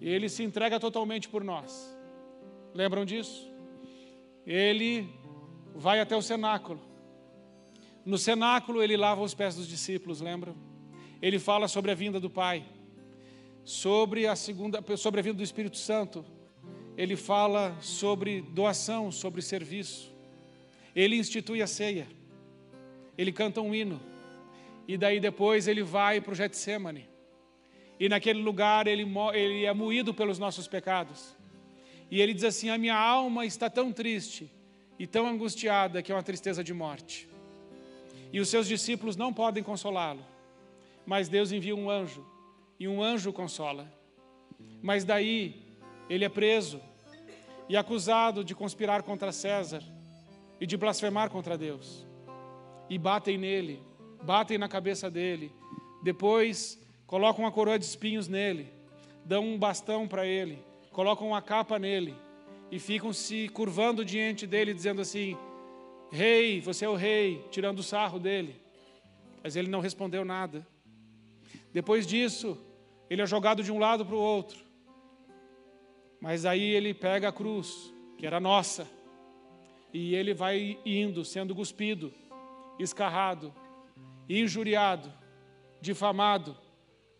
ele 0.00 0.28
se 0.28 0.42
entrega 0.42 0.78
totalmente 0.78 1.28
por 1.28 1.42
nós. 1.42 1.96
Lembram 2.74 3.04
disso? 3.04 3.50
Ele 4.46 5.08
vai 5.74 6.00
até 6.00 6.16
o 6.16 6.22
cenáculo. 6.22 6.80
No 8.04 8.16
cenáculo, 8.16 8.82
ele 8.82 8.96
lava 8.96 9.22
os 9.22 9.34
pés 9.34 9.56
dos 9.56 9.68
discípulos, 9.68 10.20
lembram? 10.20 10.56
Ele 11.20 11.38
fala 11.38 11.68
sobre 11.68 11.90
a 11.90 11.94
vinda 11.94 12.20
do 12.20 12.30
Pai, 12.30 12.64
sobre 13.64 14.26
a 14.26 14.36
segunda, 14.36 14.82
sobre 14.96 15.20
a 15.20 15.22
vinda 15.22 15.36
do 15.38 15.42
Espírito 15.42 15.76
Santo, 15.76 16.24
ele 16.98 17.14
fala 17.14 17.76
sobre 17.80 18.40
doação, 18.40 19.12
sobre 19.12 19.40
serviço. 19.40 20.12
Ele 20.96 21.14
institui 21.14 21.62
a 21.62 21.66
ceia. 21.68 22.08
Ele 23.16 23.30
canta 23.30 23.60
um 23.60 23.72
hino. 23.72 24.00
E 24.88 24.96
daí 24.96 25.20
depois 25.20 25.68
ele 25.68 25.84
vai 25.84 26.20
para 26.20 26.32
o 26.32 26.34
Getsemane. 26.34 27.07
E 27.98 28.08
naquele 28.08 28.40
lugar 28.40 28.86
ele, 28.86 29.06
ele 29.34 29.64
é 29.64 29.72
moído 29.72 30.14
pelos 30.14 30.38
nossos 30.38 30.68
pecados. 30.68 31.36
E 32.10 32.20
ele 32.20 32.32
diz 32.32 32.44
assim: 32.44 32.70
A 32.70 32.78
minha 32.78 32.96
alma 32.96 33.44
está 33.44 33.68
tão 33.68 33.92
triste 33.92 34.50
e 34.98 35.06
tão 35.06 35.26
angustiada 35.26 36.02
que 36.02 36.12
é 36.12 36.14
uma 36.14 36.22
tristeza 36.22 36.62
de 36.62 36.72
morte. 36.72 37.28
E 38.32 38.40
os 38.40 38.48
seus 38.48 38.66
discípulos 38.66 39.16
não 39.16 39.32
podem 39.32 39.62
consolá-lo. 39.62 40.24
Mas 41.04 41.28
Deus 41.28 41.50
envia 41.52 41.74
um 41.74 41.90
anjo. 41.90 42.24
E 42.78 42.86
um 42.86 43.02
anjo 43.02 43.32
consola. 43.32 43.90
Mas 44.82 45.04
daí 45.04 45.62
ele 46.08 46.24
é 46.24 46.28
preso 46.28 46.80
e 47.68 47.76
acusado 47.76 48.44
de 48.44 48.54
conspirar 48.54 49.02
contra 49.02 49.32
César 49.32 49.82
e 50.60 50.66
de 50.66 50.76
blasfemar 50.76 51.30
contra 51.30 51.58
Deus. 51.58 52.06
E 52.88 52.98
batem 52.98 53.36
nele, 53.36 53.82
batem 54.22 54.56
na 54.56 54.68
cabeça 54.68 55.10
dele, 55.10 55.52
depois 56.02 56.80
colocam 57.08 57.42
uma 57.42 57.50
coroa 57.50 57.78
de 57.78 57.86
espinhos 57.86 58.28
nele, 58.28 58.70
dão 59.24 59.42
um 59.42 59.58
bastão 59.58 60.06
para 60.06 60.26
ele, 60.26 60.62
colocam 60.92 61.28
uma 61.28 61.40
capa 61.40 61.78
nele 61.78 62.14
e 62.70 62.78
ficam 62.78 63.14
se 63.14 63.48
curvando 63.48 64.04
diante 64.04 64.46
dele, 64.46 64.74
dizendo 64.74 65.00
assim: 65.00 65.36
Rei, 66.12 66.60
você 66.60 66.84
é 66.84 66.88
o 66.88 66.94
rei, 66.94 67.42
tirando 67.50 67.78
o 67.78 67.82
sarro 67.82 68.18
dele. 68.18 68.60
Mas 69.42 69.56
ele 69.56 69.68
não 69.68 69.80
respondeu 69.80 70.22
nada. 70.22 70.66
Depois 71.72 72.06
disso, 72.06 72.58
ele 73.08 73.22
é 73.22 73.26
jogado 73.26 73.62
de 73.62 73.72
um 73.72 73.78
lado 73.78 74.04
para 74.04 74.14
o 74.14 74.20
outro. 74.20 74.58
Mas 76.20 76.44
aí 76.44 76.74
ele 76.74 76.92
pega 76.92 77.28
a 77.28 77.32
cruz, 77.32 77.90
que 78.18 78.26
era 78.26 78.38
nossa, 78.38 78.86
e 79.94 80.14
ele 80.14 80.34
vai 80.34 80.78
indo, 80.84 81.24
sendo 81.24 81.54
cuspido, 81.54 82.12
escarrado, 82.78 83.54
injuriado, 84.28 85.10
difamado, 85.80 86.54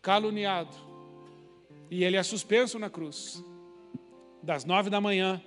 caluniado. 0.02 0.74
E 1.90 2.04
ele 2.04 2.16
é 2.16 2.22
suspenso 2.22 2.78
na 2.78 2.90
cruz. 2.90 3.42
Das 4.42 4.64
nove 4.64 4.90
da 4.90 5.00
manhã 5.00 5.42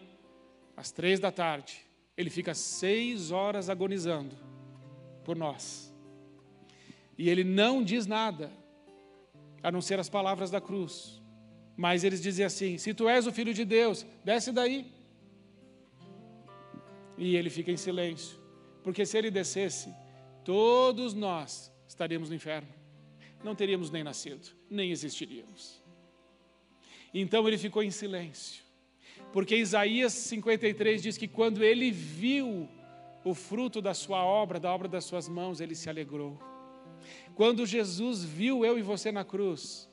às 0.75 0.91
três 0.91 1.19
da 1.19 1.31
tarde, 1.31 1.85
ele 2.17 2.29
fica 2.29 2.53
seis 2.53 3.31
horas 3.31 3.69
agonizando 3.69 4.35
por 5.23 5.35
nós. 5.35 5.93
E 7.17 7.29
ele 7.29 7.43
não 7.43 7.83
diz 7.83 8.07
nada, 8.07 8.51
a 9.61 9.71
não 9.71 9.81
ser 9.81 9.99
as 9.99 10.09
palavras 10.09 10.49
da 10.49 10.59
cruz. 10.59 11.21
Mas 11.77 12.03
eles 12.03 12.21
dizem 12.21 12.45
assim: 12.45 12.77
se 12.77 12.93
tu 12.93 13.07
és 13.07 13.27
o 13.27 13.31
filho 13.31 13.53
de 13.53 13.63
Deus, 13.63 14.05
desce 14.23 14.51
daí. 14.51 14.91
E 17.17 17.35
ele 17.35 17.49
fica 17.49 17.71
em 17.71 17.77
silêncio, 17.77 18.39
porque 18.83 19.05
se 19.05 19.17
ele 19.17 19.29
descesse, 19.29 19.93
todos 20.43 21.13
nós 21.13 21.71
estaríamos 21.87 22.29
no 22.29 22.35
inferno. 22.35 22.80
Não 23.43 23.55
teríamos 23.55 23.89
nem 23.89 24.03
nascido, 24.03 24.55
nem 24.69 24.91
existiríamos. 24.91 25.81
Então 27.13 27.47
ele 27.47 27.57
ficou 27.57 27.83
em 27.83 27.91
silêncio, 27.91 28.63
porque 29.33 29.55
Isaías 29.55 30.13
53 30.13 31.01
diz 31.01 31.17
que 31.17 31.27
quando 31.27 31.63
ele 31.63 31.91
viu 31.91 32.69
o 33.23 33.33
fruto 33.33 33.81
da 33.81 33.93
sua 33.93 34.23
obra, 34.23 34.59
da 34.59 34.73
obra 34.73 34.87
das 34.87 35.05
suas 35.05 35.27
mãos, 35.27 35.59
ele 35.59 35.75
se 35.75 35.89
alegrou. 35.89 36.39
Quando 37.35 37.65
Jesus 37.65 38.23
viu 38.23 38.65
eu 38.65 38.77
e 38.77 38.81
você 38.81 39.11
na 39.11 39.23
cruz, 39.23 39.89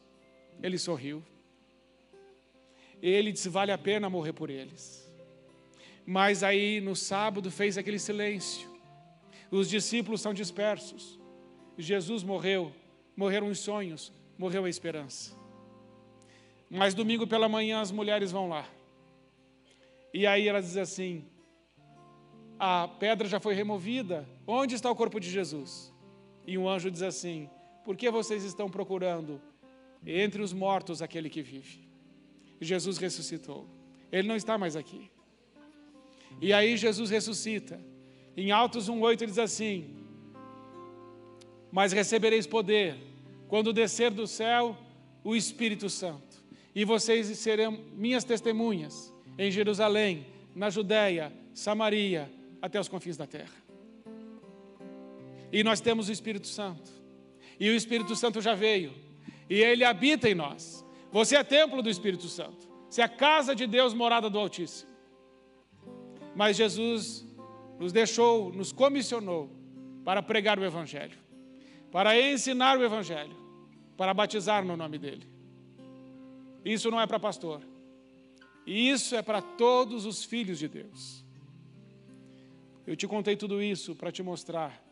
ele 0.62 0.78
sorriu. 0.78 1.22
Ele 3.00 3.32
disse: 3.32 3.48
vale 3.48 3.72
a 3.72 3.78
pena 3.78 4.10
morrer 4.10 4.32
por 4.32 4.50
eles. 4.50 5.08
Mas 6.04 6.42
aí 6.42 6.80
no 6.80 6.96
sábado 6.96 7.50
fez 7.50 7.76
aquele 7.76 7.98
silêncio. 7.98 8.68
Os 9.50 9.68
discípulos 9.68 10.20
são 10.20 10.34
dispersos. 10.34 11.18
Jesus 11.76 12.22
morreu, 12.22 12.72
morreram 13.18 13.48
os 13.48 13.58
sonhos, 13.58 14.12
morreu 14.38 14.64
a 14.64 14.70
esperança. 14.70 15.36
Mas 16.70 16.94
domingo 16.94 17.26
pela 17.26 17.48
manhã 17.48 17.80
as 17.80 17.90
mulheres 17.90 18.30
vão 18.30 18.48
lá. 18.48 18.64
E 20.14 20.24
aí 20.24 20.46
ela 20.46 20.62
diz 20.62 20.76
assim: 20.76 21.24
a 22.56 22.86
pedra 22.86 23.26
já 23.26 23.40
foi 23.40 23.54
removida, 23.54 24.24
onde 24.46 24.76
está 24.76 24.88
o 24.88 24.94
corpo 24.94 25.18
de 25.18 25.28
Jesus? 25.28 25.92
E 26.46 26.56
um 26.56 26.68
anjo 26.68 26.92
diz 26.92 27.02
assim: 27.02 27.50
por 27.84 27.96
que 27.96 28.08
vocês 28.08 28.44
estão 28.44 28.70
procurando 28.70 29.42
entre 30.06 30.40
os 30.40 30.52
mortos 30.52 31.02
aquele 31.02 31.28
que 31.28 31.42
vive? 31.42 31.88
Jesus 32.60 32.98
ressuscitou, 32.98 33.66
ele 34.12 34.28
não 34.28 34.36
está 34.36 34.56
mais 34.56 34.76
aqui. 34.76 35.10
E 36.40 36.52
aí 36.52 36.76
Jesus 36.76 37.10
ressuscita. 37.10 37.80
Em 38.36 38.52
Atos 38.52 38.88
1,8 38.88 39.22
ele 39.22 39.26
diz 39.26 39.40
assim: 39.40 39.92
Mas 41.70 41.92
recebereis 41.92 42.46
poder 42.46 42.96
quando 43.46 43.72
descer 43.72 44.10
do 44.10 44.26
céu 44.26 44.76
o 45.24 45.34
Espírito 45.34 45.90
Santo, 45.90 46.42
e 46.74 46.84
vocês 46.84 47.26
serão 47.38 47.78
minhas 47.94 48.24
testemunhas 48.24 49.12
em 49.36 49.50
Jerusalém, 49.50 50.26
na 50.54 50.70
Judéia, 50.70 51.32
Samaria, 51.52 52.30
até 52.60 52.78
os 52.78 52.88
confins 52.88 53.16
da 53.16 53.26
terra. 53.26 53.52
E 55.52 55.64
nós 55.64 55.80
temos 55.80 56.08
o 56.08 56.12
Espírito 56.12 56.46
Santo. 56.46 56.90
E 57.58 57.68
o 57.70 57.74
Espírito 57.74 58.14
Santo 58.14 58.40
já 58.40 58.54
veio. 58.54 58.92
E 59.48 59.54
ele 59.54 59.84
habita 59.84 60.28
em 60.28 60.34
nós. 60.34 60.84
Você 61.10 61.36
é 61.36 61.42
templo 61.42 61.82
do 61.82 61.88
Espírito 61.88 62.28
Santo. 62.28 62.68
Você 62.88 63.00
é 63.00 63.04
a 63.04 63.08
casa 63.08 63.54
de 63.54 63.66
Deus, 63.66 63.94
morada 63.94 64.28
do 64.28 64.38
Altíssimo. 64.38 64.90
Mas 66.34 66.56
Jesus 66.56 67.26
nos 67.78 67.92
deixou, 67.92 68.52
nos 68.52 68.72
comissionou 68.72 69.50
para 70.04 70.22
pregar 70.22 70.58
o 70.58 70.64
Evangelho, 70.64 71.18
para 71.90 72.20
ensinar 72.20 72.78
o 72.78 72.84
Evangelho, 72.84 73.36
para 73.96 74.12
batizar 74.12 74.64
no 74.64 74.76
nome 74.76 74.98
dEle. 74.98 75.26
Isso 76.64 76.90
não 76.90 77.00
é 77.00 77.06
para 77.06 77.18
pastor, 77.18 77.62
isso 78.66 79.16
é 79.16 79.22
para 79.22 79.40
todos 79.40 80.04
os 80.04 80.24
filhos 80.24 80.58
de 80.58 80.68
Deus. 80.68 81.24
Eu 82.86 82.96
te 82.96 83.06
contei 83.06 83.36
tudo 83.36 83.62
isso 83.62 83.94
para 83.94 84.10
te 84.10 84.22
mostrar 84.22 84.82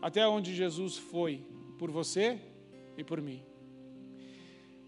até 0.00 0.26
onde 0.26 0.54
Jesus 0.54 0.96
foi 0.96 1.42
por 1.78 1.90
você 1.90 2.38
e 2.96 3.04
por 3.04 3.20
mim. 3.20 3.42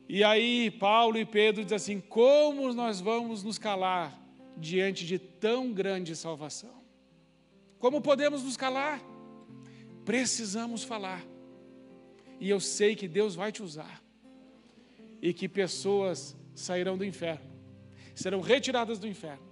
E 0.08 0.24
aí, 0.24 0.70
Paulo 0.72 1.18
e 1.18 1.24
Pedro 1.24 1.62
dizem 1.62 1.76
assim: 1.76 2.00
como 2.00 2.72
nós 2.72 3.00
vamos 3.00 3.42
nos 3.42 3.58
calar 3.58 4.18
diante 4.56 5.06
de 5.06 5.18
tão 5.18 5.72
grande 5.72 6.16
salvação? 6.16 6.82
Como 7.78 8.00
podemos 8.00 8.42
nos 8.42 8.56
calar? 8.56 9.00
Precisamos 10.10 10.82
falar. 10.82 11.24
E 12.40 12.50
eu 12.50 12.58
sei 12.58 12.96
que 12.96 13.06
Deus 13.06 13.36
vai 13.36 13.52
te 13.52 13.62
usar. 13.62 14.02
E 15.22 15.32
que 15.32 15.48
pessoas 15.48 16.36
sairão 16.52 16.98
do 16.98 17.04
inferno 17.04 17.48
serão 18.12 18.40
retiradas 18.40 18.98
do 18.98 19.06
inferno 19.06 19.46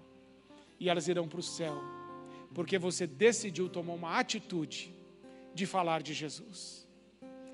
e 0.81 0.89
elas 0.89 1.07
irão 1.07 1.29
para 1.29 1.39
o 1.39 1.43
céu, 1.43 1.81
porque 2.53 2.77
você 2.77 3.07
decidiu 3.07 3.69
tomar 3.69 3.95
uma 3.95 4.19
atitude 4.19 4.93
de 5.55 5.65
falar 5.65 6.03
de 6.03 6.13
Jesus. 6.13 6.87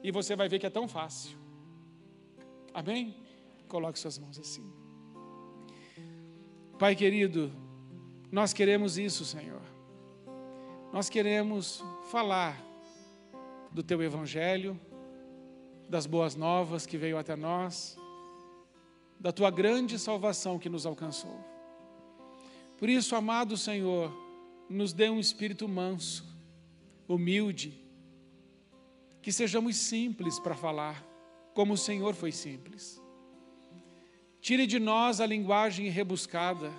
E 0.03 0.11
você 0.11 0.35
vai 0.35 0.49
ver 0.49 0.59
que 0.59 0.67
é 0.67 0.71
tão 0.71 0.89
fácil. 0.89 1.37
Amém? 2.73 3.15
Coloque 3.69 3.99
suas 3.99 4.19
mãos 4.19 4.39
assim. 4.39 4.65
Pai 6.79 6.97
querido, 6.97 7.53
nós 8.33 8.55
queremos 8.55 8.97
isso, 8.97 9.27
Senhor. 9.27 9.63
Nós 10.91 11.11
queremos 11.11 11.85
falar 12.11 12.64
do 13.75 13.83
teu 13.83 14.03
evangelho, 14.03 14.81
das 15.91 16.07
boas 16.07 16.35
novas 16.35 16.87
que 16.87 16.97
veio 16.97 17.19
até 17.19 17.37
nós 17.37 17.99
da 19.25 19.33
tua 19.33 19.51
grande 19.51 19.99
salvação 19.99 20.59
que 20.59 20.69
nos 20.69 20.85
alcançou. 20.85 21.43
Por 22.77 22.91
isso, 22.91 23.17
amado 23.17 23.57
Senhor, 23.57 24.13
nos 24.69 24.93
dê 24.93 25.09
um 25.09 25.19
espírito 25.19 25.67
manso, 25.67 26.25
humilde, 27.09 27.83
que 29.23 29.33
sejamos 29.33 29.77
simples 29.77 30.39
para 30.39 30.55
falar, 30.55 31.03
como 31.55 31.73
o 31.73 31.79
Senhor 31.79 32.15
foi 32.15 32.33
simples. 32.33 33.01
Tire 34.43 34.67
de 34.67 34.79
nós 34.79 35.23
a 35.23 35.27
linguagem 35.27 35.89
rebuscada, 35.89 36.71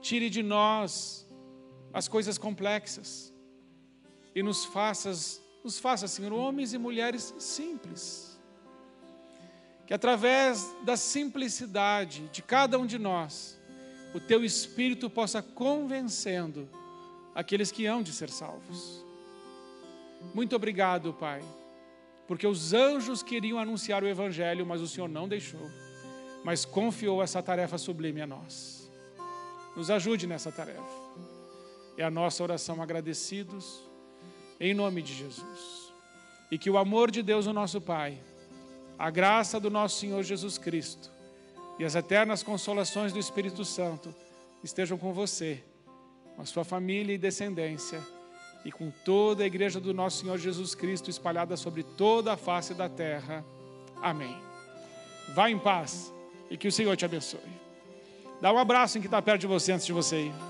tire 0.00 0.30
de 0.30 0.44
nós 0.44 1.26
as 1.92 2.06
coisas 2.06 2.38
complexas 2.38 3.34
e 4.32 4.44
nos 4.44 4.64
faça, 4.64 5.10
nos 5.62 5.78
faça, 5.78 6.08
Senhor, 6.08 6.32
homens 6.32 6.72
e 6.72 6.78
mulheres 6.78 7.34
simples 7.38 8.30
que 9.90 9.94
através 9.94 10.72
da 10.84 10.96
simplicidade 10.96 12.28
de 12.28 12.42
cada 12.42 12.78
um 12.78 12.86
de 12.86 12.96
nós, 12.96 13.60
o 14.14 14.20
teu 14.20 14.44
Espírito 14.44 15.10
possa 15.10 15.42
convencendo 15.42 16.68
aqueles 17.34 17.72
que 17.72 17.86
hão 17.86 18.00
de 18.00 18.12
ser 18.12 18.30
salvos. 18.30 19.04
Muito 20.32 20.54
obrigado, 20.54 21.12
Pai, 21.12 21.42
porque 22.28 22.46
os 22.46 22.72
anjos 22.72 23.20
queriam 23.20 23.58
anunciar 23.58 24.04
o 24.04 24.06
Evangelho, 24.06 24.64
mas 24.64 24.80
o 24.80 24.86
Senhor 24.86 25.08
não 25.08 25.26
deixou, 25.26 25.68
mas 26.44 26.64
confiou 26.64 27.20
essa 27.20 27.42
tarefa 27.42 27.76
sublime 27.76 28.22
a 28.22 28.28
nós. 28.28 28.88
Nos 29.74 29.90
ajude 29.90 30.24
nessa 30.24 30.52
tarefa. 30.52 30.86
É 31.96 32.04
a 32.04 32.10
nossa 32.12 32.44
oração 32.44 32.80
agradecidos, 32.80 33.89
em 34.60 34.74
nome 34.74 35.00
de 35.00 35.14
Jesus. 35.14 35.90
E 36.50 36.58
que 36.58 36.68
o 36.68 36.76
amor 36.76 37.10
de 37.10 37.22
Deus, 37.22 37.46
o 37.46 37.52
nosso 37.52 37.80
Pai, 37.80 38.18
a 38.98 39.08
graça 39.10 39.58
do 39.58 39.70
nosso 39.70 39.98
Senhor 39.98 40.22
Jesus 40.22 40.58
Cristo 40.58 41.10
e 41.78 41.84
as 41.84 41.94
eternas 41.94 42.42
consolações 42.42 43.12
do 43.12 43.18
Espírito 43.18 43.64
Santo 43.64 44.14
estejam 44.62 44.98
com 44.98 45.14
você, 45.14 45.64
com 46.36 46.42
a 46.42 46.44
sua 46.44 46.64
família 46.64 47.14
e 47.14 47.18
descendência 47.18 48.00
e 48.64 48.70
com 48.70 48.90
toda 48.90 49.42
a 49.42 49.46
igreja 49.46 49.80
do 49.80 49.94
nosso 49.94 50.18
Senhor 50.18 50.36
Jesus 50.36 50.74
Cristo 50.74 51.08
espalhada 51.08 51.56
sobre 51.56 51.82
toda 51.82 52.34
a 52.34 52.36
face 52.36 52.74
da 52.74 52.88
terra. 52.88 53.42
Amém. 54.02 54.36
Vá 55.34 55.50
em 55.50 55.58
paz 55.58 56.12
e 56.50 56.56
que 56.58 56.68
o 56.68 56.72
Senhor 56.72 56.94
te 56.96 57.04
abençoe. 57.06 57.40
Dá 58.40 58.52
um 58.52 58.58
abraço 58.58 58.98
em 58.98 59.00
que 59.00 59.06
está 59.06 59.22
perto 59.22 59.40
de 59.42 59.46
você 59.46 59.72
antes 59.72 59.86
de 59.86 59.92
você 59.92 60.26
ir. 60.26 60.49